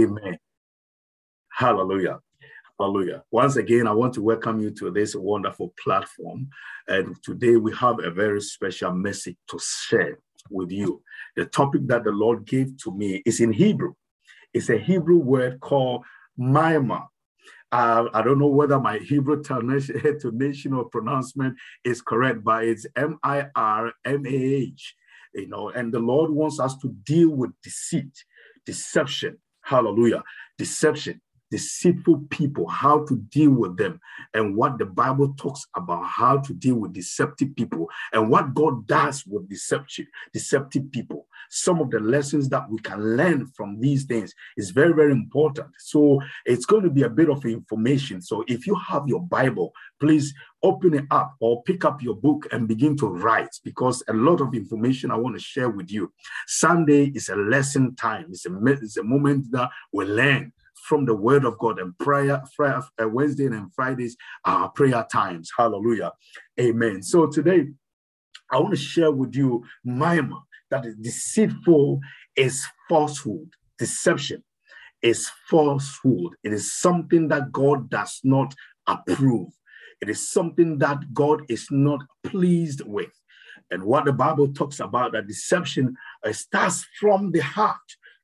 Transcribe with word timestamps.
Amen. 0.00 0.38
Hallelujah. 1.52 2.20
Hallelujah. 2.78 3.22
Once 3.30 3.56
again, 3.56 3.86
I 3.86 3.92
want 3.92 4.14
to 4.14 4.22
welcome 4.22 4.60
you 4.60 4.70
to 4.72 4.90
this 4.90 5.14
wonderful 5.14 5.74
platform. 5.82 6.48
And 6.88 7.14
today 7.22 7.56
we 7.56 7.74
have 7.76 8.02
a 8.02 8.10
very 8.10 8.40
special 8.40 8.92
message 8.92 9.36
to 9.50 9.58
share 9.60 10.18
with 10.50 10.70
you. 10.70 11.02
The 11.36 11.44
topic 11.44 11.82
that 11.88 12.04
the 12.04 12.12
Lord 12.12 12.46
gave 12.46 12.78
to 12.84 12.96
me 12.96 13.22
is 13.26 13.40
in 13.40 13.52
Hebrew. 13.52 13.92
It's 14.54 14.70
a 14.70 14.78
Hebrew 14.78 15.18
word 15.18 15.60
called 15.60 16.04
Mirmah. 16.38 17.06
Uh, 17.70 18.06
I 18.14 18.22
don't 18.22 18.38
know 18.38 18.48
whether 18.48 18.80
my 18.80 18.98
Hebrew 18.98 19.42
tonation 19.44 20.76
or 20.76 20.86
pronouncement 20.86 21.56
is 21.84 22.00
correct, 22.00 22.42
but 22.42 22.64
it's 22.64 22.86
M 22.96 23.18
I 23.22 23.48
R 23.54 23.92
M 24.06 24.26
A 24.26 24.30
H. 24.30 24.96
You 25.34 25.48
know, 25.48 25.68
and 25.68 25.92
the 25.92 26.00
Lord 26.00 26.30
wants 26.30 26.58
us 26.58 26.76
to 26.78 26.88
deal 27.04 27.28
with 27.30 27.50
deceit, 27.62 28.24
deception. 28.64 29.38
Hallelujah. 29.62 30.22
Deception 30.58 31.20
deceitful 31.50 32.26
people, 32.30 32.66
how 32.68 33.04
to 33.06 33.16
deal 33.16 33.50
with 33.50 33.76
them, 33.76 34.00
and 34.34 34.56
what 34.56 34.78
the 34.78 34.86
Bible 34.86 35.34
talks 35.36 35.66
about 35.76 36.04
how 36.04 36.38
to 36.38 36.54
deal 36.54 36.76
with 36.76 36.92
deceptive 36.92 37.54
people, 37.56 37.88
and 38.12 38.30
what 38.30 38.54
God 38.54 38.86
does 38.86 39.24
with 39.26 39.48
deceptive, 39.48 40.06
deceptive 40.32 40.90
people. 40.92 41.26
Some 41.50 41.80
of 41.80 41.90
the 41.90 41.98
lessons 41.98 42.48
that 42.50 42.70
we 42.70 42.78
can 42.78 43.16
learn 43.16 43.46
from 43.48 43.80
these 43.80 44.04
things 44.04 44.32
is 44.56 44.70
very, 44.70 44.92
very 44.92 45.12
important. 45.12 45.68
So 45.78 46.20
it's 46.44 46.64
going 46.64 46.84
to 46.84 46.90
be 46.90 47.02
a 47.02 47.10
bit 47.10 47.28
of 47.28 47.44
information. 47.44 48.22
So 48.22 48.44
if 48.46 48.66
you 48.66 48.76
have 48.76 49.08
your 49.08 49.22
Bible, 49.22 49.72
please 49.98 50.32
open 50.62 50.94
it 50.94 51.06
up 51.10 51.34
or 51.40 51.62
pick 51.64 51.84
up 51.84 52.02
your 52.02 52.14
book 52.14 52.46
and 52.52 52.68
begin 52.68 52.96
to 52.98 53.06
write 53.06 53.48
because 53.64 54.02
a 54.08 54.12
lot 54.12 54.40
of 54.40 54.54
information 54.54 55.10
I 55.10 55.16
want 55.16 55.36
to 55.36 55.42
share 55.42 55.70
with 55.70 55.90
you. 55.90 56.12
Sunday 56.46 57.06
is 57.14 57.28
a 57.28 57.36
lesson 57.36 57.96
time. 57.96 58.26
It's 58.30 58.46
a, 58.46 58.50
it's 58.66 58.98
a 58.98 59.02
moment 59.02 59.50
that 59.52 59.70
we 59.92 60.04
learn 60.04 60.52
from 60.84 61.04
the 61.04 61.14
word 61.14 61.44
of 61.44 61.58
God 61.58 61.78
and 61.78 61.96
prayer, 61.98 62.42
prayer 62.56 62.82
uh, 63.00 63.08
Wednesday 63.08 63.46
and 63.46 63.72
Fridays 63.74 64.16
are 64.44 64.68
prayer 64.70 65.06
times. 65.10 65.50
Hallelujah. 65.56 66.12
Amen. 66.58 67.02
So 67.02 67.26
today 67.26 67.66
I 68.50 68.58
want 68.58 68.72
to 68.72 68.80
share 68.80 69.12
with 69.12 69.34
you 69.34 69.64
Mirmah 69.86 70.42
that 70.70 70.86
is 70.86 70.96
deceitful 70.96 72.00
is 72.36 72.66
falsehood, 72.88 73.50
deception 73.78 74.42
is 75.02 75.30
falsehood. 75.48 76.34
It 76.44 76.52
is 76.52 76.72
something 76.72 77.28
that 77.28 77.52
God 77.52 77.88
does 77.90 78.20
not 78.22 78.54
approve. 78.86 79.48
It 80.00 80.08
is 80.08 80.30
something 80.30 80.78
that 80.78 81.12
God 81.12 81.42
is 81.48 81.66
not 81.70 82.00
pleased 82.24 82.82
with. 82.86 83.12
And 83.70 83.84
what 83.84 84.04
the 84.04 84.12
Bible 84.12 84.52
talks 84.52 84.80
about 84.80 85.12
that 85.12 85.26
deception 85.26 85.94
uh, 86.24 86.32
starts 86.32 86.86
from 86.98 87.30
the 87.32 87.40
heart. 87.40 87.76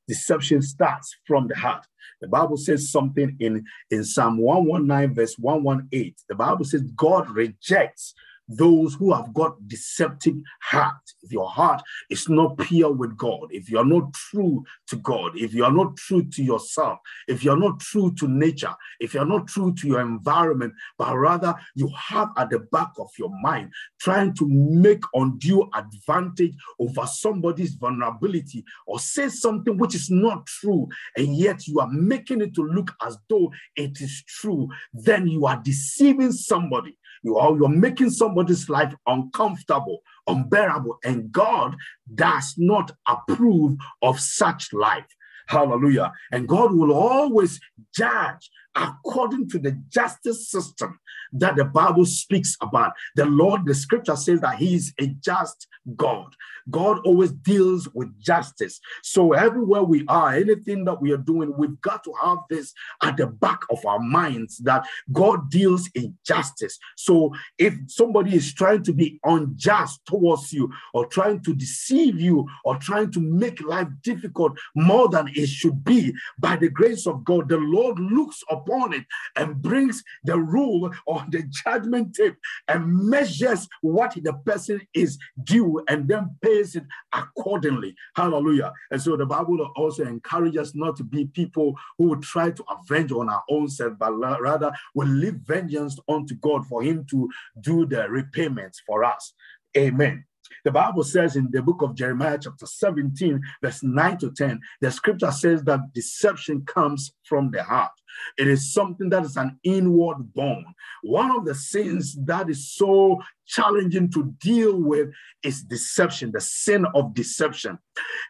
Deception 0.07 0.61
starts 0.61 1.15
from 1.25 1.47
the 1.47 1.55
heart. 1.55 1.85
The 2.21 2.27
Bible 2.27 2.57
says 2.57 2.91
something 2.91 3.35
in, 3.39 3.63
in 3.91 4.03
Psalm 4.03 4.37
119, 4.37 5.15
verse 5.15 5.35
118. 5.37 6.15
The 6.29 6.35
Bible 6.35 6.65
says 6.65 6.81
God 6.95 7.29
rejects 7.29 8.13
those 8.47 8.93
who 8.95 9.13
have 9.13 9.33
got 9.33 9.67
deceptive 9.67 10.35
heart. 10.61 11.06
If 11.23 11.31
your 11.31 11.49
heart 11.49 11.81
is 12.09 12.29
not 12.29 12.57
pure 12.57 12.91
with 12.91 13.17
God, 13.17 13.47
if 13.49 13.69
you 13.69 13.79
are 13.79 13.85
not 13.85 14.13
true 14.13 14.63
to 14.87 14.95
God, 14.97 15.31
if 15.35 15.53
you 15.53 15.65
are 15.65 15.71
not 15.71 15.97
true 15.97 16.23
to 16.23 16.43
yourself, 16.43 16.99
if 17.27 17.43
you 17.43 17.51
are 17.51 17.57
not 17.57 17.79
true 17.79 18.13
to 18.15 18.27
nature, 18.27 18.73
if 18.99 19.13
you 19.13 19.21
are 19.21 19.25
not 19.25 19.47
true 19.47 19.73
to 19.73 19.87
your 19.87 20.01
environment, 20.01 20.73
but 20.97 21.15
rather 21.17 21.55
you 21.75 21.89
have 21.97 22.29
at 22.37 22.49
the 22.49 22.59
back 22.59 22.91
of 22.99 23.09
your 23.17 23.31
mind 23.41 23.71
trying 23.99 24.33
to 24.35 24.47
make 24.47 25.03
undue 25.13 25.69
advantage 25.73 26.53
over 26.79 27.05
somebody's 27.05 27.73
vulnerability 27.73 28.63
or 28.85 28.99
say 28.99 29.29
something 29.29 29.77
which 29.77 29.95
is 29.95 30.09
not 30.09 30.45
true, 30.45 30.87
and 31.15 31.35
yet 31.35 31.67
you 31.67 31.79
are 31.79 31.89
making 31.89 32.41
it 32.41 32.53
to 32.53 32.61
look 32.61 32.91
as 33.05 33.17
though 33.29 33.51
it 33.75 33.99
is 34.01 34.23
true, 34.27 34.67
then 34.93 35.27
you 35.27 35.45
are 35.45 35.61
deceiving 35.63 36.31
somebody. 36.31 36.95
You 37.27 37.35
are 37.35 37.57
you're 37.57 37.67
making 37.67 38.11
somebody's 38.11 38.69
life 38.69 38.93
uncomfortable, 39.05 39.99
unbearable, 40.27 40.97
and 41.03 41.29
God 41.29 41.75
does 42.15 42.53
not 42.57 42.91
approve 43.05 43.75
of 44.01 44.17
such 44.17 44.71
life. 44.71 45.11
Hallelujah. 45.47 46.13
And 46.31 46.47
God 46.47 46.71
will 46.71 46.93
always 46.93 47.59
judge 47.93 48.49
according 48.77 49.49
to 49.49 49.59
the 49.59 49.71
justice 49.89 50.49
system 50.49 50.99
that 51.33 51.55
the 51.55 51.65
Bible 51.65 52.05
speaks 52.05 52.55
about. 52.61 52.93
The 53.15 53.25
Lord, 53.25 53.65
the 53.65 53.75
scripture 53.75 54.15
says 54.15 54.41
that 54.41 54.57
He 54.57 54.75
is 54.75 54.93
a 54.99 55.07
just 55.07 55.67
God. 55.95 56.35
God 56.69 56.99
always 57.05 57.31
deals 57.31 57.87
with 57.93 58.17
justice. 58.19 58.79
So 59.01 59.33
everywhere 59.33 59.83
we 59.83 60.03
are, 60.07 60.33
anything 60.33 60.83
that 60.85 61.01
we 61.01 61.13
are 61.13 61.17
doing, 61.17 61.53
we've 61.57 61.79
got 61.81 62.03
to 62.03 62.13
have 62.21 62.39
this 62.49 62.73
at 63.01 63.17
the 63.17 63.27
back 63.27 63.59
of 63.69 63.85
our 63.85 63.99
minds 63.99 64.57
that 64.59 64.85
God 65.11 65.49
deals 65.49 65.89
in 65.95 66.17
justice. 66.25 66.77
So 66.97 67.33
if 67.57 67.73
somebody 67.87 68.35
is 68.35 68.53
trying 68.53 68.83
to 68.83 68.93
be 68.93 69.19
unjust 69.23 70.01
towards 70.05 70.51
you 70.51 70.69
or 70.93 71.05
trying 71.05 71.41
to 71.43 71.53
deceive 71.55 72.19
you 72.19 72.45
or 72.65 72.77
trying 72.77 73.11
to 73.11 73.21
make 73.21 73.61
life 73.61 73.87
difficult 74.01 74.57
more 74.75 75.07
than 75.07 75.29
it 75.35 75.47
should 75.47 75.83
be, 75.83 76.13
by 76.37 76.57
the 76.57 76.69
grace 76.69 77.07
of 77.07 77.23
God, 77.23 77.47
the 77.47 77.57
Lord 77.57 77.97
looks 77.99 78.43
upon 78.49 78.66
it 78.67 79.05
and 79.35 79.61
brings 79.61 80.03
the 80.23 80.37
rule 80.37 80.91
or 81.05 81.25
the 81.29 81.43
judgment 81.43 82.15
tape 82.15 82.35
and 82.67 83.09
measures 83.09 83.67
what 83.81 84.15
the 84.21 84.33
person 84.45 84.81
is 84.93 85.17
due 85.43 85.83
and 85.87 86.07
then 86.07 86.35
pays 86.41 86.75
it 86.75 86.83
accordingly. 87.13 87.95
Hallelujah. 88.15 88.73
And 88.91 89.01
so 89.01 89.15
the 89.17 89.25
Bible 89.25 89.71
also 89.75 90.03
encourages 90.03 90.57
us 90.57 90.75
not 90.75 90.95
to 90.97 91.03
be 91.03 91.25
people 91.25 91.75
who 91.97 92.19
try 92.21 92.51
to 92.51 92.63
avenge 92.69 93.11
on 93.11 93.29
our 93.29 93.43
own 93.49 93.67
self, 93.67 93.93
but 93.97 94.13
rather 94.13 94.71
will 94.93 95.07
leave 95.07 95.35
vengeance 95.45 95.97
unto 96.07 96.35
God 96.35 96.65
for 96.67 96.81
Him 96.83 97.05
to 97.11 97.29
do 97.61 97.85
the 97.85 98.09
repayments 98.09 98.81
for 98.85 99.03
us. 99.03 99.33
Amen. 99.75 100.25
The 100.63 100.71
Bible 100.71 101.03
says 101.03 101.35
in 101.35 101.49
the 101.51 101.61
book 101.61 101.81
of 101.81 101.95
Jeremiah, 101.95 102.39
chapter 102.41 102.65
17, 102.65 103.41
verse 103.61 103.83
9 103.83 104.17
to 104.19 104.31
10, 104.31 104.59
the 104.81 104.91
scripture 104.91 105.31
says 105.31 105.63
that 105.63 105.93
deception 105.93 106.63
comes 106.65 107.13
from 107.27 107.51
the 107.51 107.63
heart. 107.63 107.91
It 108.37 108.47
is 108.47 108.73
something 108.73 109.09
that 109.09 109.23
is 109.23 109.37
an 109.37 109.59
inward 109.63 110.33
bone. 110.33 110.65
One 111.03 111.31
of 111.31 111.45
the 111.45 111.55
sins 111.55 112.17
that 112.25 112.49
is 112.49 112.73
so 112.73 113.21
challenging 113.45 114.11
to 114.11 114.33
deal 114.39 114.81
with 114.81 115.09
is 115.43 115.63
deception, 115.63 116.31
the 116.31 116.41
sin 116.41 116.85
of 116.93 117.13
deception. 117.13 117.77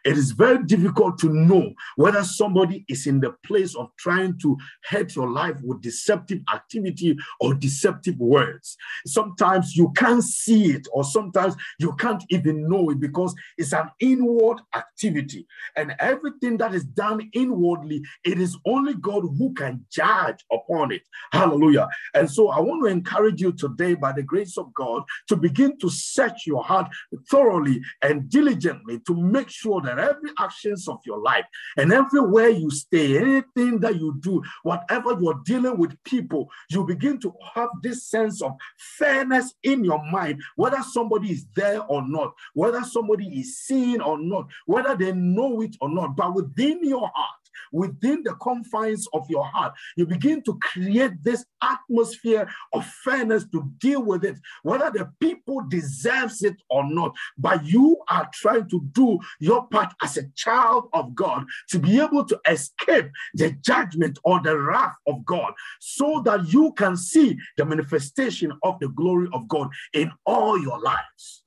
It 0.04 0.16
is 0.16 0.30
very 0.32 0.62
difficult 0.64 1.18
to 1.18 1.28
know 1.28 1.72
whether 1.96 2.22
somebody 2.22 2.84
is 2.88 3.06
in 3.06 3.20
the 3.20 3.34
place 3.44 3.74
of 3.74 3.90
trying 3.98 4.38
to 4.40 4.56
hurt 4.84 5.16
your 5.16 5.28
life 5.28 5.56
with 5.62 5.82
deceptive 5.82 6.40
activity 6.54 7.16
or 7.40 7.54
deceptive 7.54 8.18
words. 8.18 8.76
Sometimes 9.06 9.76
you 9.76 9.92
can't 9.96 10.22
see 10.22 10.70
it, 10.70 10.86
or 10.92 11.04
sometimes 11.04 11.56
you 11.78 11.94
can't 11.96 12.22
even 12.30 12.68
know 12.68 12.90
it 12.90 13.00
because 13.00 13.34
it's 13.56 13.72
an 13.72 13.90
inward 14.00 14.60
activity. 14.74 15.46
And 15.76 15.94
everything 15.98 16.56
that 16.58 16.74
is 16.74 16.84
done 16.84 17.28
inwardly, 17.32 18.02
it 18.24 18.38
is 18.38 18.56
only 18.66 18.87
God 18.94 19.22
who 19.22 19.52
can 19.54 19.84
judge 19.90 20.44
upon 20.52 20.92
it. 20.92 21.02
Hallelujah. 21.32 21.88
And 22.14 22.30
so 22.30 22.48
I 22.48 22.60
want 22.60 22.84
to 22.84 22.90
encourage 22.90 23.40
you 23.40 23.52
today, 23.52 23.94
by 23.94 24.12
the 24.12 24.22
grace 24.22 24.58
of 24.58 24.72
God, 24.74 25.02
to 25.28 25.36
begin 25.36 25.78
to 25.78 25.88
search 25.88 26.46
your 26.46 26.62
heart 26.62 26.88
thoroughly 27.30 27.80
and 28.02 28.28
diligently 28.28 29.00
to 29.06 29.16
make 29.16 29.48
sure 29.48 29.80
that 29.82 29.98
every 29.98 30.30
actions 30.38 30.88
of 30.88 30.98
your 31.04 31.18
life 31.18 31.44
and 31.76 31.92
everywhere 31.92 32.48
you 32.48 32.70
stay, 32.70 33.18
anything 33.18 33.80
that 33.80 33.96
you 33.96 34.16
do, 34.20 34.42
whatever 34.62 35.16
you're 35.20 35.40
dealing 35.44 35.78
with 35.78 36.02
people, 36.04 36.48
you 36.70 36.84
begin 36.84 37.18
to 37.20 37.32
have 37.54 37.68
this 37.82 38.06
sense 38.06 38.42
of 38.42 38.52
fairness 38.98 39.54
in 39.62 39.84
your 39.84 40.02
mind, 40.10 40.40
whether 40.56 40.82
somebody 40.82 41.30
is 41.30 41.46
there 41.54 41.82
or 41.84 42.06
not, 42.06 42.32
whether 42.54 42.82
somebody 42.82 43.26
is 43.40 43.58
seeing 43.58 44.00
or 44.00 44.18
not, 44.18 44.46
whether 44.66 44.94
they 44.96 45.12
know 45.12 45.60
it 45.62 45.76
or 45.80 45.88
not, 45.88 46.16
but 46.16 46.34
within 46.34 46.80
your 46.82 47.10
heart, 47.14 47.40
within 47.72 48.22
the 48.22 48.34
confines 48.34 49.06
of 49.12 49.28
your 49.28 49.44
heart, 49.44 49.72
you 49.96 50.06
begin 50.06 50.42
to 50.42 50.58
create 50.60 51.12
this 51.22 51.44
atmosphere 51.62 52.48
of 52.72 52.86
fairness 53.04 53.44
to 53.52 53.70
deal 53.78 54.02
with 54.02 54.24
it, 54.24 54.36
whether 54.62 54.90
the 54.90 55.10
people 55.20 55.62
deserves 55.68 56.42
it 56.42 56.56
or 56.70 56.88
not. 56.88 57.14
But 57.36 57.64
you 57.64 57.98
are 58.08 58.28
trying 58.32 58.68
to 58.70 58.80
do 58.92 59.18
your 59.40 59.66
part 59.68 59.92
as 60.02 60.16
a 60.16 60.28
child 60.36 60.88
of 60.92 61.14
God 61.14 61.44
to 61.70 61.78
be 61.78 62.00
able 62.00 62.24
to 62.24 62.40
escape 62.48 63.10
the 63.34 63.52
judgment 63.60 64.18
or 64.24 64.40
the 64.42 64.58
wrath 64.58 64.96
of 65.06 65.24
God, 65.24 65.52
so 65.80 66.22
that 66.24 66.52
you 66.52 66.72
can 66.72 66.96
see 66.96 67.36
the 67.56 67.64
manifestation 67.64 68.52
of 68.62 68.78
the 68.80 68.88
glory 68.88 69.28
of 69.32 69.48
God 69.48 69.68
in 69.92 70.10
all 70.24 70.58
your 70.60 70.80
lives. 70.80 71.42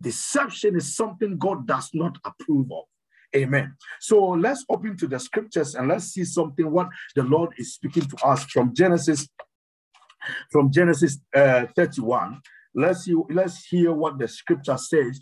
Deception 0.00 0.76
is 0.76 0.96
something 0.96 1.38
God 1.38 1.66
does 1.66 1.90
not 1.94 2.18
approve 2.24 2.70
of. 2.72 2.84
Amen. 3.34 3.74
So 4.00 4.22
let's 4.30 4.64
open 4.68 4.96
to 4.98 5.06
the 5.06 5.18
scriptures 5.18 5.74
and 5.74 5.88
let's 5.88 6.06
see 6.06 6.24
something 6.24 6.70
what 6.70 6.88
the 7.14 7.22
Lord 7.22 7.50
is 7.56 7.74
speaking 7.74 8.04
to 8.04 8.26
us 8.26 8.44
from 8.44 8.74
Genesis, 8.74 9.28
from 10.50 10.70
Genesis 10.70 11.18
uh, 11.34 11.66
31. 11.74 12.40
Let's 12.74 13.04
see, 13.04 13.14
let's 13.30 13.64
hear 13.66 13.92
what 13.92 14.18
the 14.18 14.26
scripture 14.26 14.78
says 14.78 15.20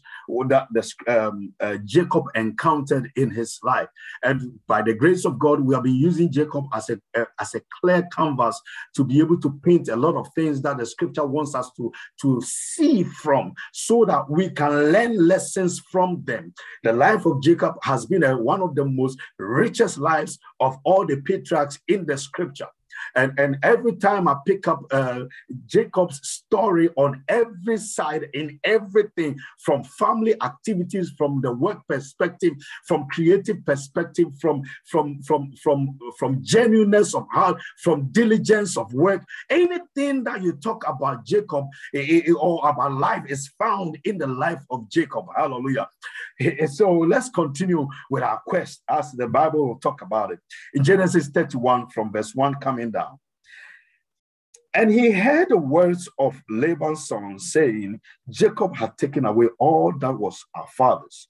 that 0.48 0.68
the, 0.72 0.92
um, 1.08 1.52
uh, 1.60 1.78
Jacob 1.84 2.24
encountered 2.34 3.10
in 3.16 3.30
his 3.30 3.58
life. 3.62 3.88
And 4.22 4.60
by 4.68 4.82
the 4.82 4.94
grace 4.94 5.24
of 5.24 5.38
God, 5.38 5.60
we 5.60 5.74
have 5.74 5.84
been 5.84 5.96
using 5.96 6.30
Jacob 6.30 6.66
as 6.72 6.90
a, 6.90 7.00
uh, 7.16 7.24
as 7.40 7.54
a 7.54 7.60
clear 7.80 8.06
canvas 8.12 8.60
to 8.94 9.04
be 9.04 9.18
able 9.18 9.40
to 9.40 9.58
paint 9.64 9.88
a 9.88 9.96
lot 9.96 10.14
of 10.14 10.28
things 10.34 10.62
that 10.62 10.78
the 10.78 10.86
scripture 10.86 11.26
wants 11.26 11.54
us 11.54 11.70
to, 11.76 11.92
to 12.20 12.40
see 12.44 13.02
from 13.02 13.52
so 13.72 14.04
that 14.04 14.30
we 14.30 14.50
can 14.50 14.92
learn 14.92 15.26
lessons 15.26 15.80
from 15.90 16.22
them. 16.24 16.54
The 16.84 16.92
life 16.92 17.26
of 17.26 17.42
Jacob 17.42 17.74
has 17.82 18.06
been 18.06 18.22
a, 18.22 18.36
one 18.36 18.62
of 18.62 18.74
the 18.74 18.84
most 18.84 19.18
richest 19.38 19.98
lives 19.98 20.38
of 20.60 20.76
all 20.84 21.04
the 21.04 21.20
patriarchs 21.22 21.78
in 21.88 22.06
the 22.06 22.16
scripture. 22.16 22.68
And, 23.16 23.38
and 23.38 23.58
every 23.62 23.96
time 23.96 24.28
I 24.28 24.36
pick 24.46 24.68
up 24.68 24.82
uh, 24.90 25.24
Jacob's 25.66 26.20
story 26.22 26.90
on 26.96 27.22
every 27.28 27.78
side, 27.78 28.28
in 28.34 28.58
everything 28.64 29.38
from 29.58 29.84
family 29.84 30.34
activities, 30.42 31.12
from 31.16 31.40
the 31.42 31.52
work 31.52 31.78
perspective, 31.88 32.52
from 32.86 33.06
creative 33.10 33.64
perspective, 33.64 34.28
from, 34.40 34.62
from, 34.84 35.22
from, 35.22 35.52
from, 35.62 35.98
from 36.18 36.42
genuineness 36.42 37.14
of 37.14 37.26
heart, 37.32 37.60
from 37.82 38.08
diligence 38.12 38.76
of 38.76 38.92
work, 38.92 39.22
anything 39.48 40.24
that 40.24 40.42
you 40.42 40.52
talk 40.52 40.86
about 40.86 41.24
Jacob 41.24 41.64
or 42.40 42.68
about 42.68 42.92
life 42.92 43.22
is 43.28 43.50
found 43.58 43.98
in 44.04 44.18
the 44.18 44.26
life 44.26 44.62
of 44.70 44.88
Jacob. 44.90 45.26
Hallelujah. 45.36 45.88
So 46.68 46.90
let's 46.92 47.28
continue 47.30 47.86
with 48.10 48.22
our 48.22 48.40
quest 48.46 48.82
as 48.88 49.12
the 49.12 49.28
Bible 49.28 49.66
will 49.66 49.78
talk 49.78 50.02
about 50.02 50.32
it. 50.32 50.38
In 50.74 50.84
Genesis 50.84 51.28
31, 51.28 51.88
from 51.90 52.12
verse 52.12 52.34
1 52.34 52.54
coming 52.56 52.90
down. 52.90 52.99
And 54.72 54.90
he 54.90 55.10
heard 55.10 55.48
the 55.48 55.56
words 55.56 56.08
of 56.18 56.40
Laban's 56.48 57.08
son 57.08 57.38
saying, 57.38 58.00
Jacob 58.28 58.76
had 58.76 58.96
taken 58.96 59.24
away 59.24 59.48
all 59.58 59.92
that 59.98 60.16
was 60.16 60.44
our 60.54 60.68
father's, 60.76 61.28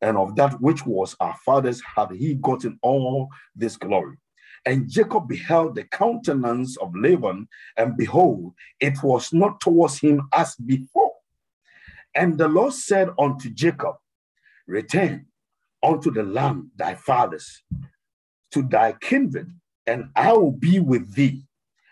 and 0.00 0.16
of 0.16 0.36
that 0.36 0.60
which 0.60 0.86
was 0.86 1.16
our 1.18 1.36
father's 1.44 1.82
had 1.96 2.12
he 2.12 2.34
gotten 2.34 2.78
all 2.82 3.28
this 3.56 3.76
glory. 3.76 4.16
And 4.64 4.88
Jacob 4.88 5.28
beheld 5.28 5.74
the 5.74 5.84
countenance 5.84 6.76
of 6.78 6.94
Laban, 6.94 7.48
and 7.76 7.96
behold, 7.96 8.54
it 8.80 9.02
was 9.02 9.32
not 9.32 9.60
towards 9.60 9.98
him 9.98 10.28
as 10.32 10.54
before. 10.56 11.12
And 12.14 12.38
the 12.38 12.48
Lord 12.48 12.72
said 12.72 13.10
unto 13.18 13.50
Jacob, 13.50 13.96
Return 14.66 15.26
unto 15.82 16.10
the 16.10 16.22
land 16.22 16.70
thy 16.74 16.94
fathers, 16.94 17.62
to 18.52 18.62
thy 18.62 18.92
kindred, 18.92 19.50
and 19.86 20.10
I 20.14 20.32
will 20.32 20.52
be 20.52 20.80
with 20.80 21.14
thee 21.14 21.46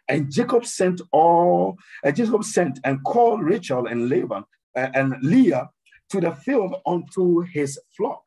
and 0.08 0.30
Jacob 0.30 0.66
sent 0.66 1.00
all, 1.12 1.78
uh, 2.04 2.10
Jacob 2.10 2.44
sent 2.44 2.78
and 2.84 3.02
called 3.04 3.42
Rachel 3.42 3.86
and 3.86 4.08
Laban 4.08 4.44
uh, 4.76 4.88
and 4.94 5.14
Leah 5.22 5.70
to 6.10 6.20
the 6.20 6.32
field 6.32 6.76
unto 6.86 7.40
his 7.40 7.80
flock 7.96 8.22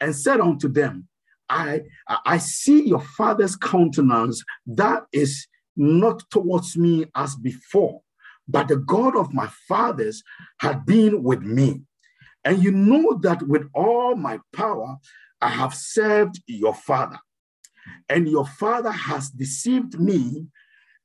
and 0.00 0.14
said 0.14 0.40
unto 0.40 0.68
them, 0.68 1.08
I, 1.48 1.82
I 2.26 2.38
see 2.38 2.86
your 2.86 3.00
father's 3.00 3.56
countenance 3.56 4.44
that 4.66 5.04
is 5.12 5.46
not 5.76 6.22
towards 6.30 6.76
me 6.76 7.06
as 7.14 7.34
before, 7.36 8.02
but 8.46 8.68
the 8.68 8.76
God 8.76 9.16
of 9.16 9.32
my 9.32 9.48
fathers 9.66 10.22
had 10.60 10.84
been 10.84 11.22
with 11.22 11.42
me. 11.42 11.82
And 12.44 12.62
you 12.62 12.70
know 12.70 13.18
that 13.22 13.42
with 13.42 13.68
all 13.74 14.14
my 14.14 14.38
power, 14.52 14.96
I 15.40 15.48
have 15.48 15.74
served 15.74 16.40
your 16.46 16.74
father. 16.74 17.18
And 18.08 18.28
your 18.28 18.46
father 18.46 18.90
has 18.90 19.30
deceived 19.30 20.00
me 20.00 20.46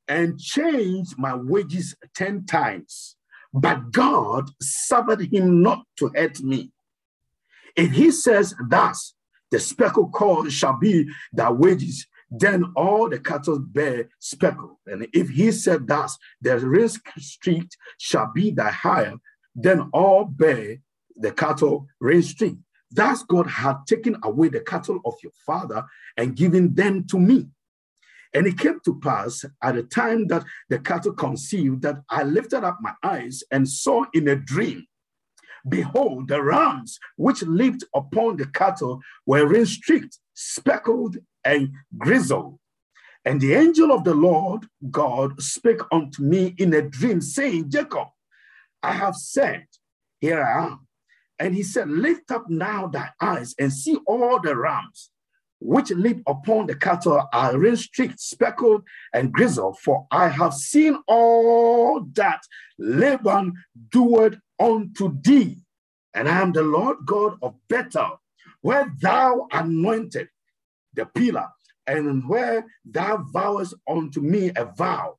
and 0.08 0.40
changed 0.40 1.18
my 1.18 1.36
wages 1.36 1.96
10 2.16 2.46
times. 2.46 3.16
But 3.54 3.92
God 3.92 4.50
suffered 4.62 5.22
him 5.32 5.62
not 5.62 5.86
to 5.98 6.12
hurt 6.16 6.42
me. 6.42 6.72
If 7.76 7.92
he 7.92 8.12
says, 8.12 8.56
Thus, 8.68 9.14
the 9.52 9.60
speckle 9.60 10.10
corn 10.10 10.50
shall 10.50 10.78
be 10.78 11.08
thy 11.32 11.52
wages, 11.52 12.08
then 12.32 12.66
all 12.76 13.10
the 13.10 13.20
cattle 13.20 13.60
bear 13.60 14.10
speckle. 14.20 14.80
And 14.88 15.08
if 15.14 15.30
he 15.30 15.52
said, 15.52 15.88
Thus, 15.88 16.18
the 16.42 16.58
risk 16.60 17.08
street 17.18 17.76
shall 18.00 18.32
be 18.34 18.52
thy 18.52 18.72
hire, 18.72 19.16
then 19.56 19.90
all 19.94 20.26
bear 20.26 20.78
the 21.16 21.32
cattle 21.32 21.88
ringstraked. 22.02 22.58
Thus, 22.94 23.24
God 23.24 23.48
had 23.48 23.88
taken 23.88 24.18
away 24.24 24.50
the 24.50 24.60
cattle 24.60 25.00
of 25.04 25.16
your 25.24 25.32
father 25.46 25.84
and 26.16 26.36
given 26.36 26.76
them 26.76 27.06
to 27.08 27.20
me. 27.20 27.48
And 28.36 28.46
it 28.46 28.58
came 28.58 28.80
to 28.86 29.00
pass 29.00 29.46
at 29.62 29.76
the 29.76 29.84
time 29.84 30.28
that 30.28 30.44
the 30.70 30.80
cattle 30.80 31.14
conceived 31.14 31.82
that 31.82 31.98
I 32.10 32.24
lifted 32.24 32.64
up 32.64 32.78
my 32.82 32.94
eyes 33.04 33.44
and 33.52 33.68
saw 33.68 34.06
in 34.14 34.28
a 34.28 34.36
dream, 34.36 34.86
behold, 35.68 36.28
the 36.28 36.42
rams 36.42 37.00
which 37.16 37.42
leaped 37.44 37.84
upon 37.96 38.38
the 38.38 38.48
cattle 38.48 39.02
were 39.26 39.56
in 39.56 39.66
streaked, 39.66 40.20
speckled, 40.34 41.18
and 41.44 41.72
grizzled. 41.98 42.60
And 43.26 43.40
the 43.40 43.54
angel 43.54 43.92
of 43.92 44.04
the 44.04 44.14
Lord 44.14 44.68
God 44.92 45.42
spake 45.42 45.82
unto 45.92 46.24
me 46.24 46.56
in 46.58 46.74
a 46.74 46.82
dream, 46.82 47.22
saying, 47.22 47.70
Jacob, 47.70 48.10
I 48.82 48.92
have 48.92 49.16
said, 49.16 49.66
Here 50.20 50.44
I 50.44 50.66
am. 50.66 50.88
And 51.40 51.56
he 51.56 51.64
said, 51.64 51.90
Lift 51.90 52.32
up 52.32 52.50
now 52.50 52.88
thy 52.88 53.10
eyes 53.20 53.56
and 53.60 53.72
see 53.72 53.98
all 54.06 54.40
the 54.40 54.56
rams 54.56 55.10
which 55.64 55.92
leap 55.92 56.22
upon 56.28 56.68
the 56.68 56.76
cattle 56.76 57.26
are 57.32 57.58
ring 57.58 57.76
streaked, 57.76 58.20
speckled, 58.20 58.84
and 59.14 59.32
grizzled. 59.32 59.80
For 59.80 60.06
I 60.12 60.28
have 60.28 60.54
seen 60.54 60.98
all 61.08 62.02
that 62.16 62.42
Laban 62.78 63.54
doeth 63.90 64.36
unto 64.60 65.18
thee, 65.22 65.60
and 66.14 66.28
I 66.28 66.42
am 66.42 66.52
the 66.52 66.64
Lord 66.64 66.98
God 67.06 67.38
of 67.42 67.56
Bethel, 67.70 68.22
where 68.62 68.94
thou 69.02 69.48
anointed 69.52 70.28
the 70.94 71.06
pillar, 71.06 71.48
and 71.88 72.28
where 72.28 72.66
thou 72.86 73.26
vowest 73.32 73.74
unto 73.88 74.20
me 74.20 74.52
a 74.56 74.66
vow. 74.66 75.18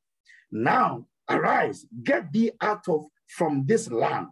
Now 0.51 1.07
arise, 1.27 1.85
get 2.03 2.31
thee 2.31 2.51
out 2.61 2.87
of 2.87 3.05
from 3.27 3.65
this 3.65 3.89
land, 3.89 4.27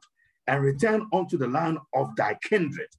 and 0.47 0.63
return 0.63 1.07
unto 1.13 1.37
the 1.37 1.47
land 1.47 1.77
of 1.93 2.15
thy 2.15 2.37
kindred. 2.43 2.89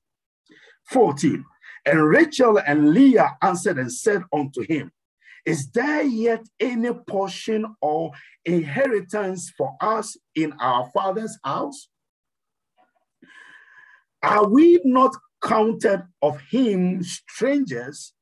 14. 0.90 1.44
And 1.86 2.08
Rachel 2.08 2.58
and 2.58 2.92
Leah 2.92 3.36
answered 3.42 3.78
and 3.78 3.92
said 3.92 4.22
unto 4.32 4.62
him, 4.66 4.90
Is 5.44 5.70
there 5.70 6.02
yet 6.02 6.46
any 6.58 6.92
portion 7.06 7.66
or 7.80 8.12
inheritance 8.44 9.52
for 9.56 9.76
us 9.80 10.16
in 10.34 10.54
our 10.60 10.90
father's 10.92 11.38
house? 11.44 11.88
Are 14.22 14.48
we 14.48 14.80
not 14.84 15.14
counted 15.42 16.02
of 16.22 16.40
him 16.50 17.02
strangers? 17.02 18.14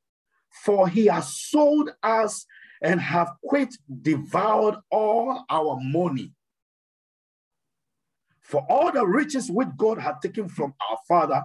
For 0.65 0.89
he 0.89 1.07
has 1.07 1.37
sold 1.37 1.91
us 2.03 2.45
and 2.83 3.01
have 3.01 3.31
quit 3.45 3.75
devoured 4.03 4.77
all 4.91 5.45
our 5.49 5.79
money. 5.81 6.33
For 8.53 8.67
all 8.69 8.93
the 8.93 9.07
riches 9.07 9.51
which 9.51 9.69
God 9.79 9.99
had 9.99 10.21
taken 10.21 10.47
from 10.47 10.75
our 10.91 10.99
father 11.09 11.45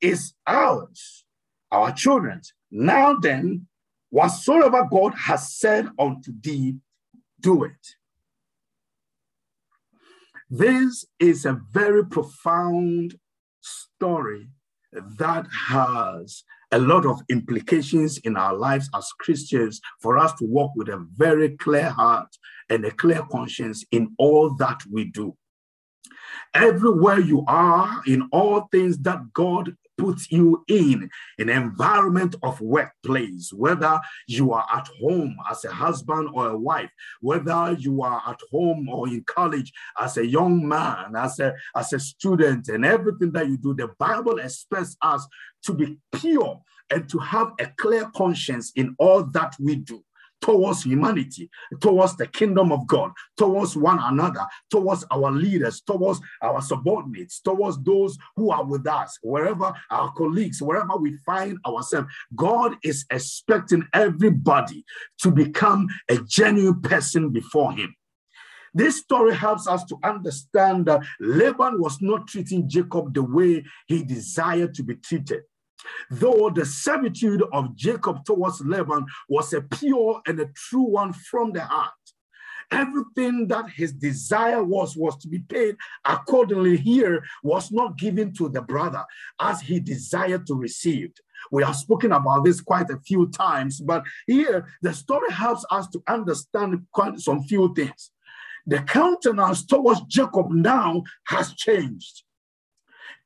is 0.00 0.32
ours 0.46 1.26
our 1.70 1.92
children. 1.92 2.40
Now 2.70 3.16
then, 3.16 3.66
whatsoever 4.08 4.88
God 4.90 5.12
has 5.14 5.54
said 5.54 5.90
unto 5.98 6.32
thee, 6.40 6.76
do 7.38 7.64
it. 7.64 7.86
This 10.48 11.04
is 11.20 11.44
a 11.44 11.60
very 11.70 12.06
profound 12.06 13.18
story 13.60 14.48
that 14.90 15.46
has 15.52 16.44
a 16.72 16.78
lot 16.78 17.04
of 17.04 17.20
implications 17.28 18.16
in 18.16 18.38
our 18.38 18.54
lives 18.54 18.88
as 18.94 19.06
Christians 19.20 19.82
for 20.00 20.16
us 20.16 20.32
to 20.36 20.46
walk 20.46 20.72
with 20.76 20.88
a 20.88 21.06
very 21.14 21.58
clear 21.58 21.90
heart 21.90 22.34
and 22.70 22.86
a 22.86 22.90
clear 22.90 23.22
conscience 23.30 23.84
in 23.92 24.14
all 24.16 24.54
that 24.56 24.80
we 24.90 25.04
do. 25.04 25.36
Everywhere 26.54 27.20
you 27.20 27.44
are, 27.46 28.00
in 28.06 28.28
all 28.32 28.68
things 28.72 28.98
that 28.98 29.32
God 29.32 29.76
puts 29.98 30.30
you 30.30 30.64
in 30.68 31.10
an 31.38 31.48
environment 31.48 32.36
of 32.42 32.60
workplace, 32.60 33.52
whether 33.52 34.00
you 34.26 34.52
are 34.52 34.64
at 34.72 34.88
home 35.00 35.36
as 35.50 35.64
a 35.64 35.72
husband 35.72 36.30
or 36.32 36.48
a 36.48 36.56
wife, 36.56 36.90
whether 37.20 37.76
you 37.78 38.02
are 38.02 38.22
at 38.26 38.38
home 38.50 38.88
or 38.88 39.08
in 39.08 39.22
college 39.24 39.72
as 40.00 40.16
a 40.16 40.26
young 40.26 40.66
man, 40.66 41.16
as 41.16 41.40
a, 41.40 41.52
as 41.76 41.92
a 41.92 41.98
student, 41.98 42.68
and 42.68 42.84
everything 42.84 43.32
that 43.32 43.48
you 43.48 43.58
do, 43.58 43.74
the 43.74 43.88
Bible 43.98 44.38
expects 44.38 44.96
us 45.02 45.26
to 45.64 45.74
be 45.74 45.98
pure 46.12 46.62
and 46.90 47.08
to 47.10 47.18
have 47.18 47.52
a 47.60 47.66
clear 47.76 48.08
conscience 48.16 48.72
in 48.76 48.94
all 48.98 49.24
that 49.24 49.54
we 49.60 49.76
do 49.76 50.02
towards 50.40 50.82
humanity, 50.82 51.50
towards 51.80 52.16
the 52.16 52.26
kingdom 52.26 52.72
of 52.72 52.86
God, 52.86 53.10
towards 53.36 53.76
one 53.76 53.98
another, 54.00 54.46
towards 54.70 55.04
our 55.10 55.30
leaders, 55.30 55.80
towards 55.80 56.20
our 56.42 56.60
subordinates, 56.62 57.40
towards 57.40 57.82
those 57.82 58.16
who 58.36 58.50
are 58.50 58.64
with 58.64 58.86
us, 58.86 59.18
wherever 59.22 59.72
our 59.90 60.12
colleagues, 60.12 60.62
wherever 60.62 60.96
we 60.96 61.16
find 61.26 61.58
ourselves. 61.66 62.08
God 62.34 62.76
is 62.82 63.04
expecting 63.10 63.84
everybody 63.92 64.84
to 65.22 65.30
become 65.30 65.88
a 66.08 66.18
genuine 66.26 66.80
person 66.80 67.30
before 67.30 67.72
Him. 67.72 67.94
This 68.74 68.98
story 68.98 69.34
helps 69.34 69.66
us 69.66 69.84
to 69.86 69.96
understand 70.04 70.86
that 70.86 71.00
Laban 71.20 71.80
was 71.80 72.00
not 72.00 72.28
treating 72.28 72.68
Jacob 72.68 73.14
the 73.14 73.22
way 73.22 73.64
he 73.86 74.02
desired 74.02 74.74
to 74.74 74.82
be 74.82 74.94
treated. 74.96 75.42
Though 76.10 76.50
the 76.50 76.64
servitude 76.64 77.42
of 77.52 77.74
Jacob 77.76 78.24
towards 78.24 78.60
Laban 78.60 79.06
was 79.28 79.52
a 79.52 79.62
pure 79.62 80.20
and 80.26 80.40
a 80.40 80.46
true 80.54 80.88
one 80.88 81.12
from 81.12 81.52
the 81.52 81.64
heart, 81.64 81.92
everything 82.70 83.48
that 83.48 83.70
his 83.70 83.92
desire 83.92 84.62
was 84.62 84.96
was 84.96 85.16
to 85.18 85.28
be 85.28 85.38
paid 85.38 85.76
accordingly 86.04 86.76
here 86.76 87.24
was 87.42 87.70
not 87.72 87.96
given 87.96 88.32
to 88.34 88.48
the 88.48 88.62
brother 88.62 89.04
as 89.40 89.60
he 89.60 89.80
desired 89.80 90.46
to 90.46 90.54
receive. 90.54 91.10
We 91.50 91.62
have 91.62 91.76
spoken 91.76 92.12
about 92.12 92.44
this 92.44 92.60
quite 92.60 92.90
a 92.90 93.00
few 93.00 93.28
times 93.28 93.80
but 93.80 94.02
here 94.26 94.66
the 94.82 94.92
story 94.92 95.30
helps 95.32 95.64
us 95.70 95.88
to 95.88 96.02
understand 96.06 96.86
quite 96.92 97.18
some 97.20 97.42
few 97.44 97.72
things. 97.74 98.10
The 98.66 98.80
countenance 98.80 99.64
towards 99.64 100.02
jacob 100.02 100.50
now 100.50 101.04
has 101.26 101.54
changed 101.54 102.24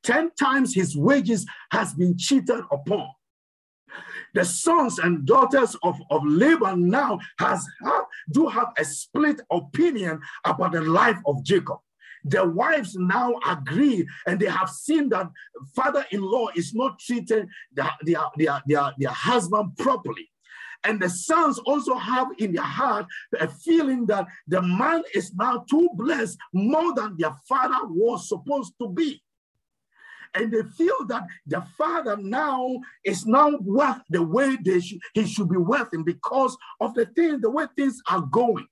10 0.03 0.31
times 0.39 0.73
his 0.73 0.95
wages 0.95 1.45
has 1.71 1.93
been 1.93 2.17
cheated 2.17 2.61
upon 2.71 3.07
the 4.33 4.43
sons 4.43 4.99
and 4.99 5.25
daughters 5.25 5.75
of, 5.83 5.99
of 6.09 6.21
Laban 6.25 6.89
now 6.89 7.19
has 7.39 7.65
have, 7.83 8.05
do 8.31 8.47
have 8.47 8.73
a 8.77 8.85
split 8.85 9.41
opinion 9.51 10.19
about 10.45 10.71
the 10.71 10.81
life 10.81 11.19
of 11.25 11.43
Jacob. 11.43 11.77
The 12.25 12.47
wives 12.47 12.95
now 12.95 13.33
agree 13.47 14.07
and 14.25 14.39
they 14.39 14.47
have 14.47 14.69
seen 14.69 15.09
that 15.09 15.29
father-in-law 15.75 16.49
is 16.55 16.73
not 16.73 16.99
treating 16.99 17.47
their, 17.73 17.91
their, 18.03 18.21
their, 18.37 18.61
their, 18.65 18.91
their 18.97 19.11
husband 19.11 19.77
properly. 19.77 20.29
And 20.85 21.01
the 21.01 21.09
sons 21.09 21.59
also 21.59 21.95
have 21.95 22.27
in 22.39 22.53
their 22.53 22.63
heart 22.63 23.05
a 23.39 23.47
feeling 23.47 24.05
that 24.07 24.27
the 24.47 24.61
man 24.61 25.03
is 25.13 25.33
now 25.33 25.63
too 25.69 25.89
blessed 25.95 26.37
more 26.53 26.93
than 26.93 27.15
their 27.17 27.33
father 27.47 27.87
was 27.87 28.27
supposed 28.27 28.73
to 28.81 28.89
be 28.89 29.21
and 30.35 30.51
they 30.51 30.63
feel 30.77 31.05
that 31.07 31.23
the 31.45 31.61
father 31.77 32.17
now 32.17 32.79
is 33.03 33.25
not 33.25 33.63
worth 33.63 34.01
the 34.09 34.21
way 34.21 34.57
they 34.63 34.79
sh- 34.79 34.97
he 35.13 35.25
should 35.25 35.49
be 35.49 35.57
worth 35.57 35.93
him 35.93 36.03
because 36.03 36.57
of 36.79 36.93
the 36.93 37.05
thing, 37.07 37.39
the 37.41 37.49
way 37.49 37.65
things 37.75 38.01
are 38.09 38.21
going. 38.21 38.67